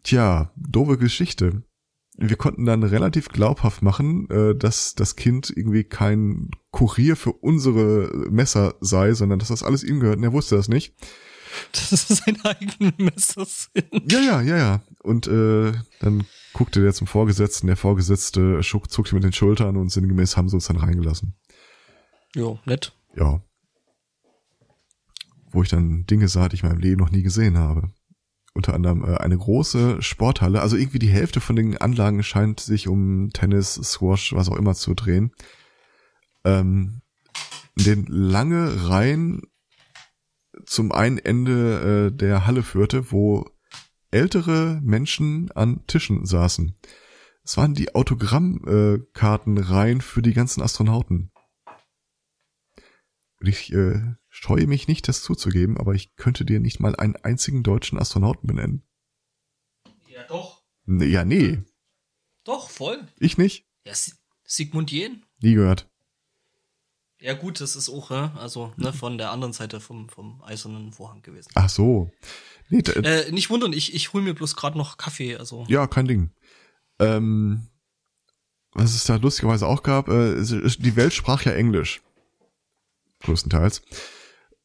[0.04, 1.64] tja, doofe Geschichte.
[2.18, 8.12] Wir konnten dann relativ glaubhaft machen, äh, dass das Kind irgendwie kein Kurier für unsere
[8.30, 10.18] Messer sei, sondern dass das alles ihm gehört.
[10.18, 10.94] Und er wusste das nicht.
[11.72, 14.12] Das ist seine eigenen Messer sind.
[14.12, 14.82] Ja, ja, ja, ja.
[15.04, 17.68] Und äh, dann guckte der zum Vorgesetzten.
[17.68, 21.36] Der Vorgesetzte schuck, zuckte mit den Schultern und sinngemäß haben sie uns dann reingelassen.
[22.36, 22.94] Jo, nett.
[23.16, 23.42] ja,
[25.52, 27.90] wo ich dann Dinge sah, die ich in meinem Leben noch nie gesehen habe.
[28.54, 32.88] Unter anderem äh, eine große Sporthalle, also irgendwie die Hälfte von den Anlagen scheint sich
[32.88, 35.32] um Tennis, Squash, was auch immer zu drehen.
[36.44, 37.02] Ähm,
[37.78, 39.44] in den lange Reihen
[40.66, 43.50] zum einen Ende äh, der Halle führte, wo
[44.12, 46.78] ältere Menschen an Tischen saßen.
[47.44, 51.32] Es waren die Autogrammkartenreihen äh, für die ganzen Astronauten.
[53.40, 57.16] Und ich äh, scheue mich nicht, das zuzugeben, aber ich könnte dir nicht mal einen
[57.16, 58.88] einzigen deutschen Astronauten benennen.
[60.08, 60.64] Ja, doch.
[60.86, 61.64] Nee, ja, nee,
[62.44, 63.08] Doch, voll.
[63.18, 63.68] ich nicht.
[63.86, 65.26] Ja, Si- Sigmund Jähn.
[65.42, 65.91] Nie gehört.
[67.22, 71.22] Ja gut, das ist auch, also ne, von der anderen Seite vom, vom eisernen Vorhang
[71.22, 71.50] gewesen.
[71.54, 72.10] Ach so.
[72.70, 75.66] Nee, Äh, nicht wundern, ich, ich hol mir bloß gerade noch Kaffee, also.
[75.68, 76.32] ja, kein Ding.
[77.00, 77.68] Ähm,
[78.74, 82.02] was es da lustigerweise auch gab, äh, die Welt sprach ja Englisch.
[83.22, 83.82] Größtenteils.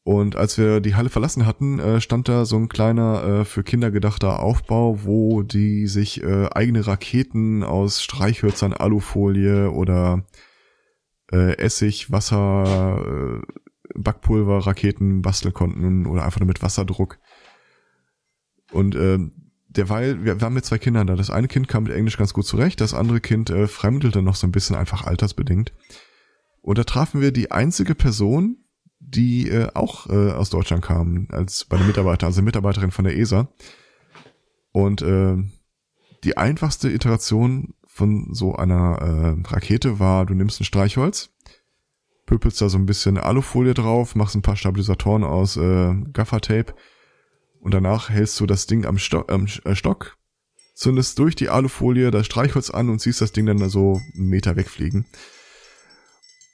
[0.03, 3.63] Und als wir die Halle verlassen hatten, äh, stand da so ein kleiner äh, für
[3.63, 10.25] Kinder gedachter Aufbau, wo die sich äh, eigene Raketen aus Streichhölzern, Alufolie oder
[11.31, 13.61] äh, Essig, Wasser, äh,
[13.95, 17.19] Backpulver, Raketen basteln konnten oder einfach nur mit Wasserdruck.
[18.71, 19.31] Und ähm,
[19.69, 21.15] derweil, wir, wir haben mit zwei Kindern da.
[21.15, 24.35] Das eine Kind kam mit Englisch ganz gut zurecht, das andere Kind äh, fremdelte noch
[24.35, 25.73] so ein bisschen einfach altersbedingt.
[26.61, 28.57] Und da trafen wir die einzige Person,
[28.99, 33.17] die äh, auch äh, aus Deutschland kam, als bei der Mitarbeiter, also Mitarbeiterin von der
[33.17, 33.49] ESA.
[34.71, 35.37] Und äh,
[36.23, 41.31] die einfachste Iteration von so einer äh, Rakete war, du nimmst ein Streichholz,
[42.27, 46.75] pöpelst da so ein bisschen Alufolie drauf, machst ein paar Stabilisatoren aus äh, Gaffertape
[47.59, 50.17] und danach hältst du das Ding am, Sto am äh, Stock,
[50.75, 54.55] zündest durch die Alufolie das Streichholz an und siehst das Ding dann so einen Meter
[54.55, 55.07] wegfliegen.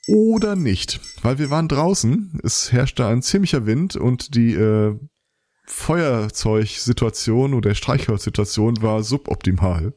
[0.06, 4.98] Oder nicht, weil wir waren draußen, es herrschte ein ziemlicher Wind und die äh,
[5.66, 9.94] Feuerzeugsituation oder Streichholzsituation war suboptimal.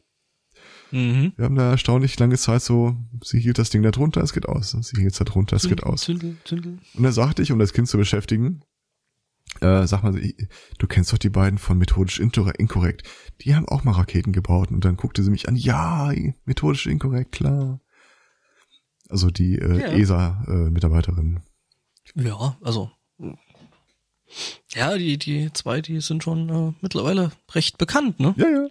[0.91, 1.33] Mhm.
[1.35, 4.47] Wir haben da erstaunlich lange Zeit so, sie hielt das Ding da drunter, es geht
[4.47, 4.71] aus.
[4.71, 6.01] Sie hielt es da drunter, es geht aus.
[6.01, 6.79] Zündel, Zündel.
[6.93, 8.61] Und da sagte ich, um das Kind zu beschäftigen,
[9.61, 10.13] äh, sag mal,
[10.77, 13.03] du kennst doch die beiden von methodisch inkorrekt.
[13.41, 14.71] Die haben auch mal Raketen gebaut.
[14.71, 16.11] Und dann guckte sie mich an, ja,
[16.45, 17.79] methodisch inkorrekt, klar.
[19.09, 19.87] Also die äh, Ja.
[19.93, 21.41] ESA-Mitarbeiterin.
[22.13, 22.91] Ja, also.
[24.69, 28.33] Ja, die, die zwei, die sind schon äh, mittlerweile recht bekannt, ne?
[28.37, 28.67] ja, ja.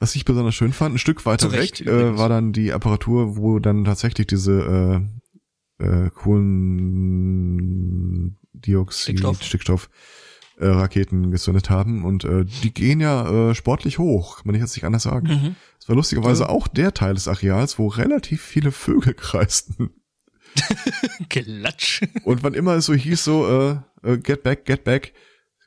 [0.00, 2.72] Was ich besonders schön fand, ein Stück weiter Zu Recht, weg äh, war dann die
[2.72, 5.02] Apparatur, wo dann tatsächlich diese
[5.78, 9.42] äh, äh, Kohlendioxid, Stickstoff.
[9.42, 9.90] Stickstoff
[10.58, 14.74] äh, Raketen gezündet haben und äh, die gehen ja äh, sportlich hoch, kann man jetzt
[14.74, 15.28] nicht anders sagen.
[15.28, 15.56] Mhm.
[15.78, 19.90] Das war lustigerweise auch der Teil des Areals, wo relativ viele Vögel kreisten.
[21.28, 22.02] Klatsch.
[22.24, 25.12] Und wann immer es so hieß, so, äh, äh, get back, get back,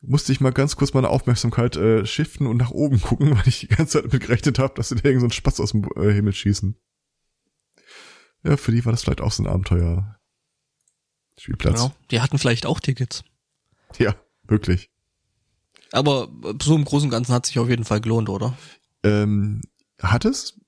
[0.05, 3.61] musste ich mal ganz kurz meine Aufmerksamkeit äh, shiften und nach oben gucken, weil ich
[3.61, 5.87] die ganze Zeit damit gerechnet habe, dass sie da irgend so einen Spaß aus dem
[5.95, 6.75] äh, Himmel schießen.
[8.43, 10.19] Ja, für die war das vielleicht auch so ein Abenteuer.
[11.37, 11.75] Spielplatz.
[11.75, 11.95] Genau.
[12.11, 13.23] Die hatten vielleicht auch Tickets.
[13.97, 14.91] Ja, wirklich.
[15.91, 16.27] Aber
[16.61, 18.57] so im Großen und Ganzen hat sich auf jeden Fall gelohnt, oder?
[19.03, 19.61] Ähm,
[20.01, 20.59] hat es?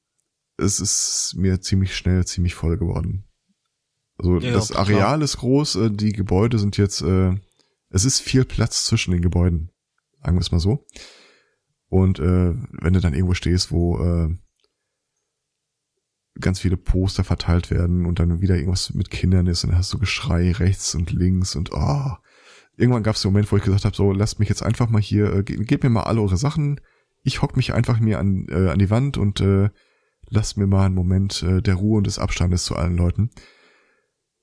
[0.57, 3.25] Es ist mir ziemlich schnell ziemlich voll geworden.
[4.17, 4.81] Also Ja, das klar.
[4.81, 7.35] Areal ist groß, äh, die Gebäude sind jetzt, äh,
[7.95, 9.71] es ist viel Platz zwischen den Gebäuden,
[10.21, 10.85] sagen wir es mal so.
[11.87, 14.37] Und äh, wenn du dann irgendwo stehst, wo äh,
[16.39, 19.93] ganz viele Poster verteilt werden und dann wieder irgendwas mit Kindern ist und dann hast
[19.93, 22.11] du Geschrei rechts und links und oh.
[22.75, 25.01] Irgendwann gab es den Moment, wo ich gesagt habe, so lasst mich jetzt einfach mal
[25.01, 26.81] hier, äh, ge- gebt mir mal alle eure Sachen.
[27.23, 29.69] Ich hock mich einfach mir an, äh, an die Wand und äh,
[30.27, 33.29] lasst mir mal einen Moment äh, der Ruhe und des Abstandes zu allen Leuten.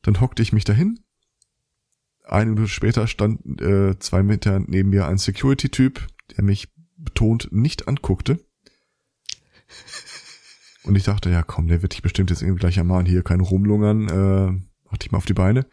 [0.00, 1.01] Dann hockte ich mich dahin.
[2.32, 7.88] Eine Minute später stand äh, zwei Meter neben mir ein Security-Typ, der mich betont nicht
[7.88, 8.42] anguckte.
[10.84, 13.42] Und ich dachte, ja komm, der wird dich bestimmt jetzt irgendwie gleich ermahnen, hier keine
[13.42, 15.66] Rumlungern, äh, mach dich mal auf die Beine.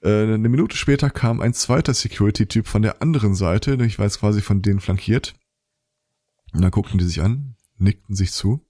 [0.00, 4.20] Äh, eine Minute später kam ein zweiter Security-Typ von der anderen Seite, ich war jetzt
[4.20, 5.34] quasi von denen flankiert.
[6.54, 8.66] Und dann guckten die sich an, nickten sich zu.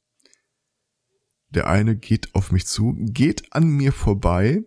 [1.51, 4.65] Der eine geht auf mich zu, geht an mir vorbei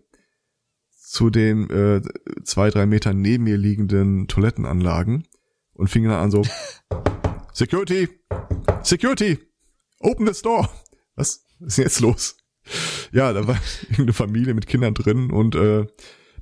[1.15, 2.01] zu den äh,
[2.43, 5.25] zwei, drei Meter neben mir liegenden Toilettenanlagen
[5.71, 6.41] und fing dann an so,
[7.53, 8.09] Security,
[8.83, 9.39] Security,
[10.01, 10.69] open this door.
[11.15, 12.35] Was ist denn jetzt los?
[13.13, 15.87] Ja, da war irgendeine Familie mit Kindern drin und äh,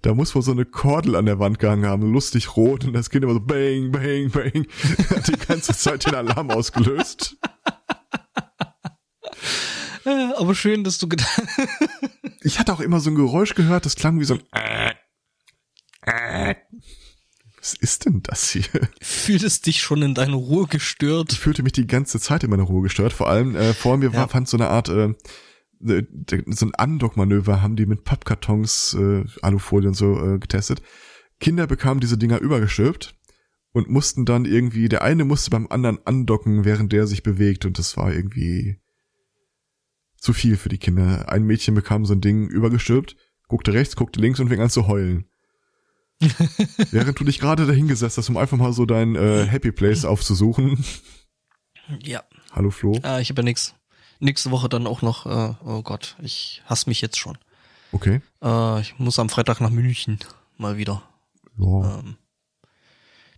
[0.02, 3.12] da muss wohl so eine Kordel an der Wand gehangen haben, lustig rot und das
[3.12, 4.66] Kind immer so bang, bang, bang,
[5.12, 7.38] hat die ganze Zeit den Alarm ausgelöst.
[10.38, 11.42] Aber schön, dass du gedacht
[12.42, 14.94] Ich hatte auch immer so ein Geräusch gehört, das klang wie so ein
[17.60, 18.64] Was ist denn das hier?
[19.02, 21.32] fühltest dich schon in deine Ruhe gestört.
[21.32, 23.14] Ich fühlte mich die ganze Zeit in meiner Ruhe gestört.
[23.14, 24.28] Vor allem äh, vor mir war, Ja.
[24.28, 25.14] fand so eine Art, äh,
[25.80, 30.82] so ein Andockmanöver haben die mit Pappkartons, äh, Alufolie und so äh, getestet.
[31.40, 33.16] Kinder bekamen diese Dinger übergestülpt
[33.72, 37.80] und mussten dann irgendwie, der eine musste beim anderen andocken, während der sich bewegt und
[37.80, 38.78] das war irgendwie
[40.24, 41.28] zu viel für die Kinder.
[41.28, 43.18] Ein Mädchen bekam so ein Ding übergestülpt,
[43.50, 45.26] guckte rechts, guckte links und fing an zu heulen.
[46.92, 50.84] Während du dich gerade dahingesetzt hast, um einfach mal so dein äh, Happy Place aufzusuchen.
[52.02, 52.98] Ja, Hallo Flo.
[53.04, 53.76] äh, ich habe ja nix.
[54.22, 57.38] Nächste Woche dann auch noch, äh, oh Gott, ich hasse mich jetzt schon.
[57.92, 58.22] Okay.
[58.42, 60.20] Äh, ich muss am Freitag nach München
[60.56, 61.04] mal wieder.
[61.58, 62.00] Ja.
[62.00, 62.16] Ähm,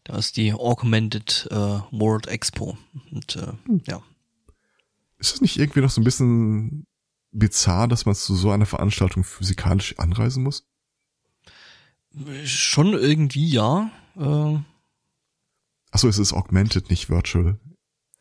[0.04, 2.78] da ist die Augmented äh, World Expo.
[3.12, 3.54] Und äh,
[3.88, 4.04] ja.
[5.25, 6.85] Ist das nicht irgendwie noch so ein bisschen
[7.31, 10.67] bizarr, dass man zu so einer Veranstaltung physikalisch anreisen muss?
[12.43, 13.89] Schon irgendwie ja.
[14.15, 14.59] Äh,
[15.89, 17.59] Achso, es ist augmented, nicht virtual.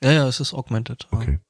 [0.03, 1.07] ja, ja, es ist Augmented.
[1.13, 1.19] ja.
[1.19, 1.41] Okay.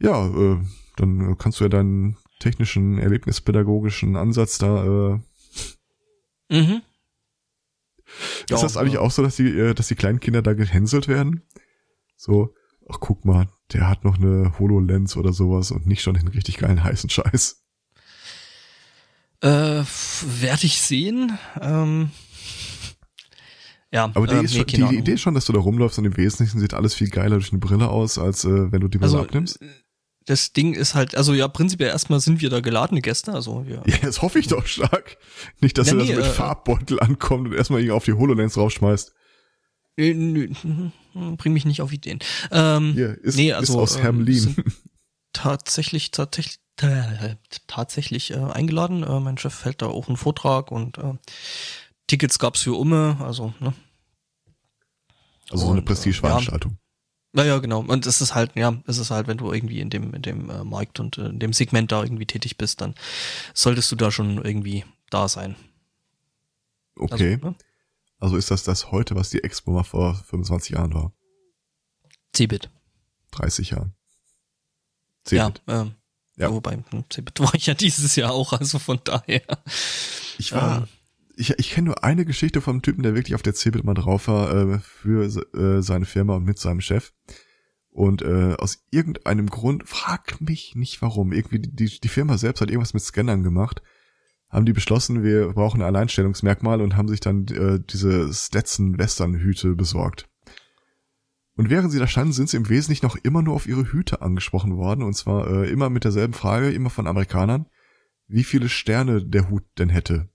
[0.00, 0.60] Ja, äh,
[0.96, 4.84] dann kannst du ja deinen technischen, erlebnispädagogischen Ansatz da.
[5.14, 5.20] Äh,
[6.50, 6.82] Mhm.
[8.50, 9.00] Ja, ist das eigentlich ja.
[9.00, 11.42] auch so, dass die, äh, dass die kleinen Kinder da gehänselt werden?
[12.16, 12.52] So,
[12.88, 16.58] ach guck mal, der hat noch eine HoloLens oder sowas und nicht schon den richtig
[16.58, 17.62] geilen heißen Scheiß.
[19.40, 21.36] Äh, werde ich sehen.
[21.60, 22.10] Ähm,
[23.90, 24.98] ja, Aber die, äh, ist nee, schon, keine die.
[24.98, 27.58] Idee schon, dass du da rumläufst und im Wesentlichen sieht alles viel geiler durch eine
[27.58, 29.58] Brille aus, als äh, wenn du die Brille also, abnimmst.
[30.26, 33.82] das Ding ist halt, also ja, prinzipiell erstmal sind wir da geladene Gäste, also wir.
[33.86, 35.18] Ja, das hoffe ich doch stark.
[35.60, 38.12] Nicht, dass Ja, er das nee, mit äh, Farbbeutel ankommt und erstmal irgendwie auf die
[38.14, 39.12] HoloLens rausschmeißt.
[39.96, 40.48] Äh, nö,
[41.14, 42.18] Bring mich nicht auf Ideen.
[42.50, 44.38] Ähm, Hier, ist, nee, also, ist aus Hermelin.
[44.38, 44.64] sind-
[45.32, 49.02] tatsächlich, tatsächlich, äh, tatsächlich äh, eingeladen.
[49.02, 51.14] Äh, mein Chef hält da auch einen Vortrag und äh,
[52.06, 53.72] Tickets gab's für Umme, also, ne?
[55.50, 56.78] Also so eine äh, Prestigeveranstaltung.
[57.34, 57.80] Naja, genau.
[57.80, 60.50] Und es ist halt, ja, es ist halt, wenn du irgendwie in dem, in dem
[60.50, 62.94] äh, Markt und äh, in dem Segment da irgendwie tätig bist, dann
[63.54, 65.56] solltest du da schon irgendwie da sein.
[66.96, 67.34] Okay.
[67.34, 67.54] Also, ne?
[68.22, 71.12] Also ist das das heute, was die Expo mal vor 25 Jahren war?
[72.32, 72.70] Cebit.
[73.32, 73.96] 30 Jahren.
[75.28, 75.62] Ja, Cebit.
[75.66, 75.94] ähm,
[76.36, 76.52] Ja.
[76.52, 79.42] Wobei, hm, Cebit war ich ja dieses Jahr auch, also von daher.
[80.38, 80.88] Ich war, ähm,
[81.34, 84.28] ich, ich kenne nur eine Geschichte vom Typen, der wirklich auf der Cebit mal drauf
[84.28, 87.12] war, äh, für äh, seine Firma und mit seinem Chef.
[87.90, 92.70] Und äh, aus irgendeinem Grund, frag mich nicht warum, irgendwie die, die Firma selbst hat
[92.70, 93.82] irgendwas mit Scannern gemacht,
[94.52, 100.28] haben die beschlossen, wir brauchen ein Alleinstellungsmerkmal und haben sich dann äh, diese Stetson-Western-Hüte besorgt.
[101.56, 104.20] Und während sie da standen, sind sie im Wesentlichen noch immer nur auf ihre Hüte
[104.20, 105.02] angesprochen worden.
[105.02, 107.66] Und zwar äh, immer mit derselben Frage, immer von Amerikanern,
[108.26, 110.28] wie viele Sterne der Hut denn hätte.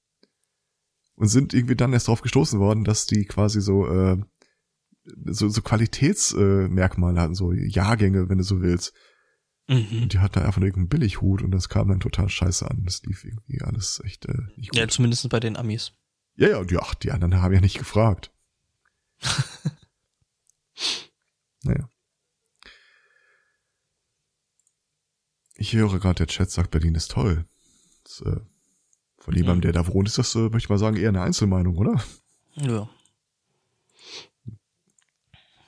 [1.16, 4.18] Und sind irgendwie dann erst darauf gestoßen worden, dass die quasi so, äh,
[5.26, 8.94] so, so Qualitätsmerkmale äh, hatten, so Jahrgänge, wenn du so willst.
[9.68, 10.04] Mhm.
[10.04, 12.84] Und die hatten einfach nur irgendeinen Billighut und das kam dann total scheiße an.
[12.86, 14.80] Das lief irgendwie alles echt äh, nicht gut.
[14.80, 15.92] Ja, zumindest bei den Amis.
[16.36, 18.32] Ja, ja, und ja, die anderen haben ja nicht gefragt.
[21.64, 21.90] naja.
[25.56, 27.46] Ich höre gerade, der Chat sagt, Berlin ist toll.
[28.04, 28.40] Das, äh,
[29.18, 31.76] von jemandem, der da wohnt, ist das, äh, möchte ich mal sagen, eher eine Einzelmeinung,
[31.78, 32.02] oder?
[32.56, 32.88] Ja.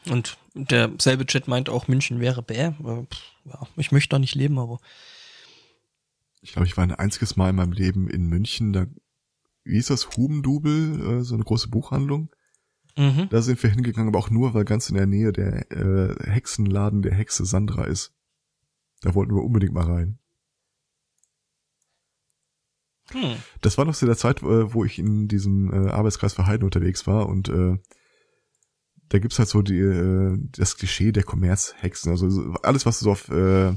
[0.05, 2.71] Und derselbe Chat meint auch, München wäre bäh.
[3.49, 4.79] Ja, ich möchte da nicht leben, aber.
[6.41, 8.73] Ich glaube, ich war ein einziges Mal in meinem Leben in München.
[8.73, 8.88] Da,
[9.63, 10.15] wie ist das?
[10.15, 12.29] Hubendubel, äh, so eine große Buchhandlung.
[12.97, 13.27] Mhm.
[13.29, 17.01] Da sind wir hingegangen, aber auch nur, weil ganz in der Nähe der äh, Hexenladen
[17.01, 18.13] der Hexe Sandra ist.
[19.01, 20.19] Da wollten wir unbedingt mal rein.
[23.12, 23.38] Hm.
[23.62, 26.65] Das war noch zu der Zeit, äh, wo ich in diesem äh, Arbeitskreis für Heiden
[26.65, 27.77] unterwegs war und äh,
[29.10, 32.12] da gibt's halt so die, äh, das Klischee der Kommerzhexen.
[32.12, 33.74] Also alles, was so auf äh,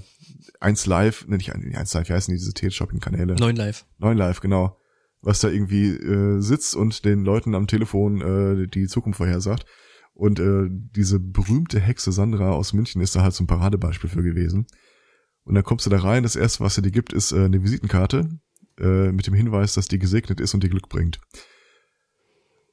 [0.61, 3.35] 1 Live, ne, nicht 1 Live, wie heißen diese Teleshopping-Kanäle?
[3.35, 3.87] 9 Live.
[3.99, 4.79] 9 Live, genau.
[5.23, 9.66] Was da irgendwie äh, sitzt und den Leuten am Telefon äh, die Zukunft vorhersagt.
[10.14, 14.23] Und äh, diese berühmte Hexe Sandra aus München ist da halt so ein Paradebeispiel für
[14.23, 14.66] gewesen.
[15.45, 17.62] Und dann kommst du da rein, das erste, was er dir gibt, ist äh, eine
[17.62, 18.29] Visitenkarte
[18.79, 21.21] äh, mit dem Hinweis, dass die gesegnet ist und dir Glück bringt.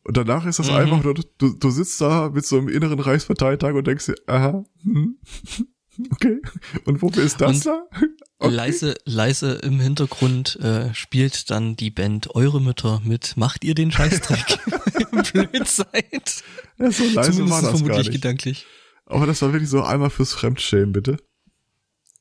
[0.10, 0.78] Und danach ist das mhm.
[0.78, 4.66] einfach nur, du, du sitzt da mit so einem inneren Reichsparteitag und denkst dir, aha,
[4.82, 5.20] hm,
[6.12, 6.42] okay.
[6.86, 7.84] Und wofür ist das und da?
[8.42, 8.56] Okay.
[8.56, 13.92] Leise, leise im Hintergrund äh, spielt dann die Band Eure Mütter mit Macht ihr den
[13.92, 14.60] Scheißdreck,
[15.34, 16.44] blöd seid.
[16.78, 18.12] Ja, so leise Zumindest war das vermutlich gar nicht.
[18.14, 18.66] gedanklich.
[19.06, 21.18] Aber das war wirklich so einmal fürs Fremdschämen, bitte.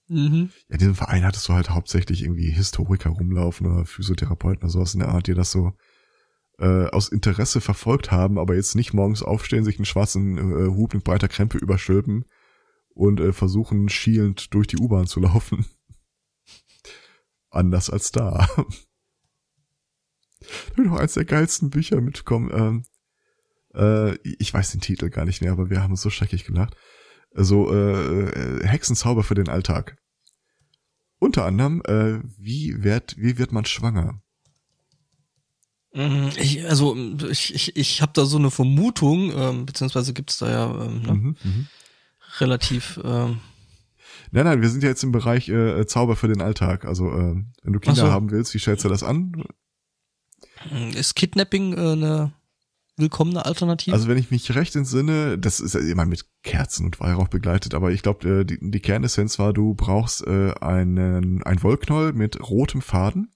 [0.08, 0.50] Mhm.
[0.68, 4.94] Ja, in diesem Verein hattest du halt hauptsächlich irgendwie Historiker rumlaufen oder Physiotherapeuten oder sowas
[4.94, 5.72] in der Art, die das so
[6.58, 10.94] äh, aus Interesse verfolgt haben, aber jetzt nicht morgens aufstehen, sich einen schwarzen äh, Hub
[10.94, 12.24] mit breiter Krempe überstülpen
[12.90, 15.66] und äh, versuchen schielend durch die U-Bahn zu laufen.
[17.50, 18.48] Anders als da.
[18.56, 18.66] da
[20.76, 22.50] bin noch eins der geilsten Bücher mitbekommen.
[22.52, 22.84] Ähm,
[23.74, 26.76] äh, ich weiß den Titel gar nicht mehr, aber wir haben uns so schrecklich gelacht
[27.34, 29.96] so äh, äh, Hexenzauber für den Alltag.
[31.18, 34.20] Unter anderem, äh, wie wird, wie wird man schwanger?
[35.94, 36.96] Mhm, ich, also
[37.30, 41.14] ich, ich, ich habe da so eine Vermutung, ähm, beziehungsweise gibt's da ja ähm, ne,
[41.14, 41.66] mhm, mhm.
[42.40, 43.00] relativ.
[43.02, 43.40] Ähm,
[44.30, 46.84] nein, nein, wir sind ja jetzt im Bereich äh, Zauber für den Alltag.
[46.84, 48.12] Also äh, wenn du Kinder so.
[48.12, 49.44] haben willst, wie stellst du das an?
[50.94, 52.32] Ist Kidnapping äh, eine
[52.96, 53.94] willkommene Alternative?
[53.94, 57.74] Also wenn ich mich recht entsinne, das ist ja immer mit Kerzen und Weihrauch begleitet,
[57.74, 62.40] aber ich glaube, äh, die, die Kernessenz war, du brauchst äh, einen ein Wollknoll mit
[62.40, 63.32] rotem Faden,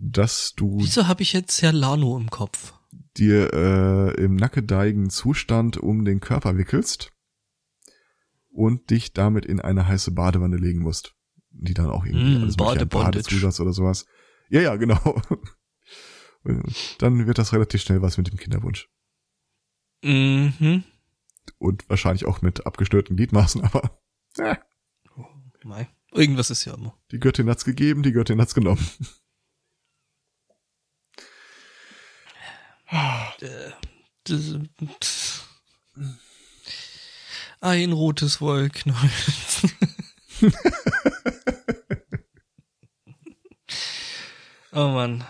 [0.00, 0.78] dass du.
[0.80, 2.72] Wieso habe ich jetzt Herr Lano im Kopf?
[3.16, 7.12] Dir äh, im nackedeigen Zustand um den Körper wickelst
[8.50, 11.14] und dich damit in eine heiße Badewanne legen musst,
[11.50, 14.06] die dann auch irgendwie mm, alles Bade Badezusatz oder sowas.
[14.48, 15.20] Ja, ja, genau.
[16.98, 18.88] dann wird das relativ schnell was mit dem Kinderwunsch.
[20.02, 20.84] Mhm.
[21.58, 24.00] Und wahrscheinlich auch mit abgestörten Gliedmaßen, aber
[24.38, 24.56] äh.
[25.16, 25.26] oh.
[26.12, 26.98] Irgendwas ist ja immer.
[27.12, 28.84] Die Göttin hat's gegeben, die Göttin hat's genommen.
[37.60, 39.10] Ein rotes Wollknäuel.
[44.72, 45.24] oh Mann.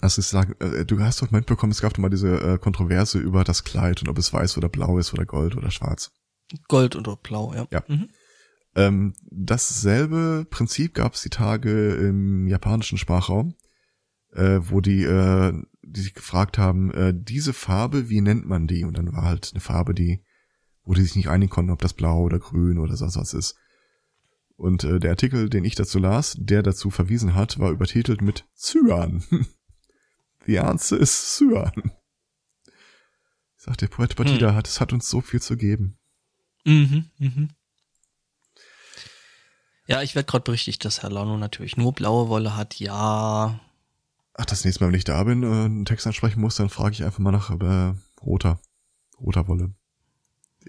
[0.00, 3.18] Also ich sage, äh, du hast doch mitbekommen, es gab doch mal diese äh, Kontroverse
[3.18, 6.10] über das Kleid und ob es weiß oder blau ist oder gold oder schwarz.
[6.68, 7.66] Gold oder blau, ja.
[7.70, 7.84] Ja.
[7.86, 8.10] Mhm.
[8.74, 13.54] Ähm, dasselbe Prinzip gab es die Tage im japanischen Sprachraum,
[14.32, 18.84] äh, wo die, äh, die sich gefragt haben, äh, diese Farbe, wie nennt man die?
[18.84, 20.24] Und dann war halt eine Farbe, die,
[20.84, 23.56] wo die sich nicht einigen konnten, ob das blau oder grün oder sonst was ist.
[24.56, 28.46] Und äh, der Artikel, den ich dazu las, der dazu verwiesen hat, war übertitelt mit
[28.56, 29.24] Cyan.
[30.46, 31.92] The answer is Cyan.
[33.56, 34.56] Sagt der Poet Batida, hm.
[34.56, 35.98] hat, es hat uns so viel zu geben.
[36.64, 37.50] Mhm, mhm.
[39.86, 43.60] Ja, ich werde gerade berichtigt, dass Herr Lano natürlich nur blaue Wolle hat, ja.
[44.34, 46.92] Ach, das nächste Mal, wenn ich da bin, äh, einen Text ansprechen muss, dann frage
[46.94, 48.60] ich einfach mal nach äh, roter,
[49.20, 49.74] roter Wolle.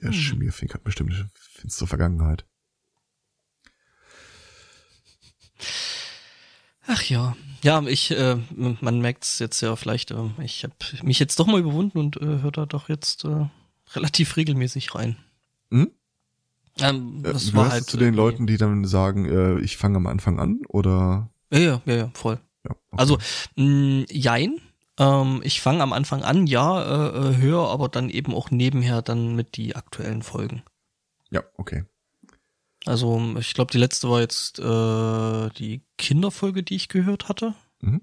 [0.01, 0.13] Der hm.
[0.13, 2.45] Schmierfink hat bestimmt eine finstere Vergangenheit.
[6.87, 7.35] Ach ja.
[7.61, 11.47] Ja, ich, äh, man merkt es jetzt ja vielleicht, äh, ich habe mich jetzt doch
[11.47, 13.45] mal überwunden und äh, höre da doch jetzt äh,
[13.93, 15.15] relativ regelmäßig rein.
[15.71, 15.91] Hm?
[16.79, 19.77] Ähm, Äh, das war gehörst halt zu den irgendwie- Leuten, die dann sagen, äh, ich
[19.77, 21.29] fange am Anfang an oder?
[21.53, 22.39] Ja, ja, ja, ja voll.
[22.93, 23.01] Okay.
[23.01, 23.17] Also,
[23.55, 24.59] mh, jein.
[24.97, 29.01] Ähm, ich fange am Anfang an, ja, äh, äh, höre aber dann eben auch nebenher
[29.01, 30.63] dann mit die aktuellen Folgen.
[31.31, 31.85] ja, okay.
[32.85, 37.55] Also, ich glaube, die letzte war jetzt äh, die Kinderfolge, die ich gehört hatte.
[37.79, 38.01] Mhm.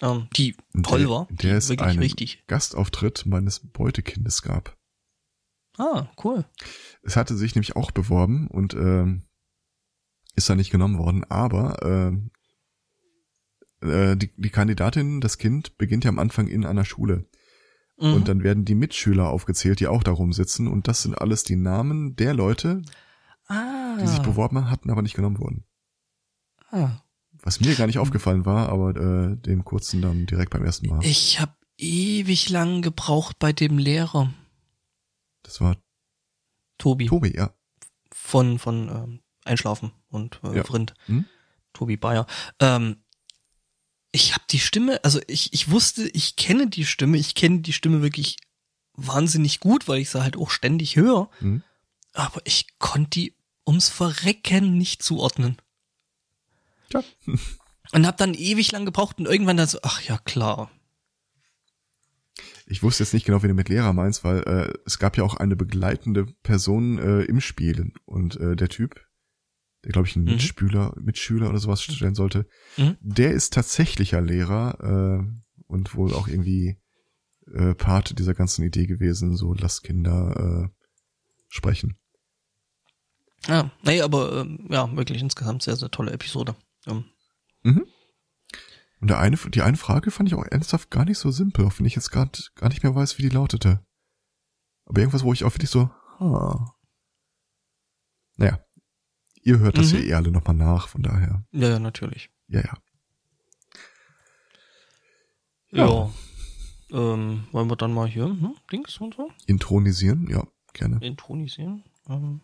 [0.00, 1.26] Ähm, die toll der, war.
[1.28, 2.44] Der die es wirklich einen richtig.
[2.46, 4.76] Gastauftritt meines Beutekindes gab.
[5.76, 6.44] Ah, cool.
[7.02, 9.26] Es hatte sich nämlich auch beworben und ähm,
[10.34, 12.30] ist da nicht genommen worden, aber ähm,
[13.82, 17.26] äh, die, die Kandidatin, das Kind, beginnt ja am Anfang in einer Schule.
[17.98, 18.14] Mhm.
[18.14, 20.66] Und dann werden die Mitschüler aufgezählt, die auch darum sitzen.
[20.68, 22.82] Und das sind alles die Namen der Leute,
[23.48, 25.64] ah, die sich beworben hatten, aber nicht genommen wurden.
[26.70, 27.02] ah.
[27.44, 31.04] Was mir gar nicht aufgefallen war, aber äh, dem kurzen dann direkt beim ersten Mal.
[31.04, 34.32] Ich habe ewig lang gebraucht bei dem Lehrer,
[35.42, 35.76] Das war
[36.78, 37.50] Tobi, Tobi, ja.
[38.12, 40.62] von, von ähm, Einschlafen und äh, Ja.
[40.64, 40.94] Vrind.
[41.06, 41.24] Hm?
[41.72, 42.26] Tobi Bayer.
[42.60, 43.02] Ähm,
[44.12, 47.72] ich habe die Stimme, also ich, ich wusste, ich kenne die Stimme, ich kenne die
[47.72, 48.36] Stimme wirklich
[48.94, 51.62] wahnsinnig gut, weil ich sie halt auch ständig höre, Hm?
[52.12, 53.34] aber ich konnte die
[53.66, 55.56] ums Verrecken nicht zuordnen.
[56.90, 57.02] Tja.
[57.92, 60.70] Und hab dann ewig lang gebraucht und irgendwann dann so, ach ja, klar.
[62.66, 65.24] Ich wusste jetzt nicht genau, wie du mit Lehrer meinst, weil äh, es gab ja
[65.24, 69.00] auch eine begleitende Person äh, im Spiel und äh, der Typ,
[69.84, 70.32] der glaube ich einen Mhm.
[70.32, 72.96] Mitspüler, Mitschüler oder sowas stellen sollte, Mhm.
[73.00, 74.78] der ist tatsächlicher Lehrer
[75.22, 76.78] äh, und wohl auch irgendwie
[77.52, 80.84] äh, Part dieser ganzen Idee gewesen, so lasst Kinder äh,
[81.48, 81.98] sprechen.
[83.48, 86.54] Ja, nee, aber ähm, ja, wirklich insgesamt sehr, sehr tolle Episode.
[86.86, 87.04] Ähm,
[87.64, 87.86] Mhm.
[89.00, 91.76] Und der eine, die eine Frage fand ich auch ernsthaft gar nicht so simpel, auch
[91.78, 93.84] wenn ich jetzt gerade gar nicht mehr weiß, wie die lautete.
[94.84, 96.72] Aber irgendwas, wo ich auch wirklich so, ha.
[98.36, 98.64] Naja,
[99.42, 99.98] ihr hört das Mhm.
[99.98, 102.30] ja eh alle nochmal nach, von daher, ja, ja, natürlich.
[102.48, 102.74] ja, ja.
[105.70, 105.86] Ja.
[105.86, 106.10] Ja.
[106.90, 110.98] Ähm, wollen wir dann mal hier, hm, Dings und so, Intronisieren, ja, gerne.
[111.04, 111.82] intronisieren?
[112.08, 112.42] Ähm,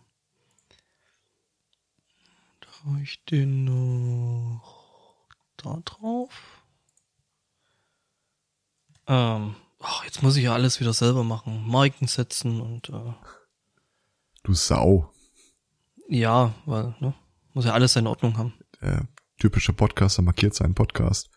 [2.61, 5.27] da habe ich den noch
[5.57, 6.63] da drauf.
[9.05, 11.67] Ähm, ach, jetzt muss ich ja alles wieder selber machen.
[11.67, 13.13] Marken setzen und äh,
[14.43, 15.11] Du Sau.
[16.09, 17.13] Ja, weil, ne,
[17.53, 18.53] muss ja alles seine Ordnung haben.
[18.81, 19.07] Der
[19.37, 21.29] typische Podcaster markiert seinen Podcast.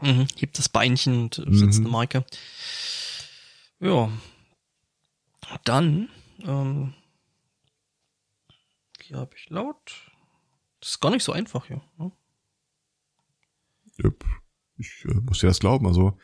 [0.00, 0.26] Mhm.
[0.36, 1.86] Hebt das Beinchen und äh, setzt Mhm.
[1.86, 2.24] eine Marke.
[3.80, 4.10] Ja.
[5.64, 6.08] Dann,
[6.44, 6.94] ähm,
[9.02, 10.10] hier habe ich laut.
[10.80, 11.80] Das ist gar nicht so einfach hier.
[11.98, 12.12] Ne?
[14.76, 15.86] Ich äh, muss dir das glauben.
[15.86, 16.16] Also,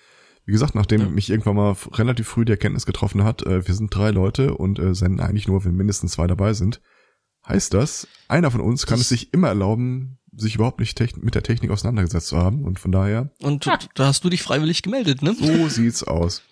[0.44, 1.08] wie gesagt, nachdem Ja.
[1.08, 4.78] mich irgendwann mal relativ früh die Erkenntnis getroffen hat, äh, wir sind drei Leute und
[4.78, 6.80] äh, senden eigentlich nur, wenn mindestens zwei dabei sind,
[7.48, 11.34] heißt das, einer von uns kann Das- es sich immer erlauben, sich überhaupt nicht mit
[11.34, 12.64] der Technik auseinandergesetzt zu haben.
[12.64, 15.34] Und von daher, Und da hast du dich freiwillig gemeldet, ne?
[15.34, 16.42] so sieht's aus.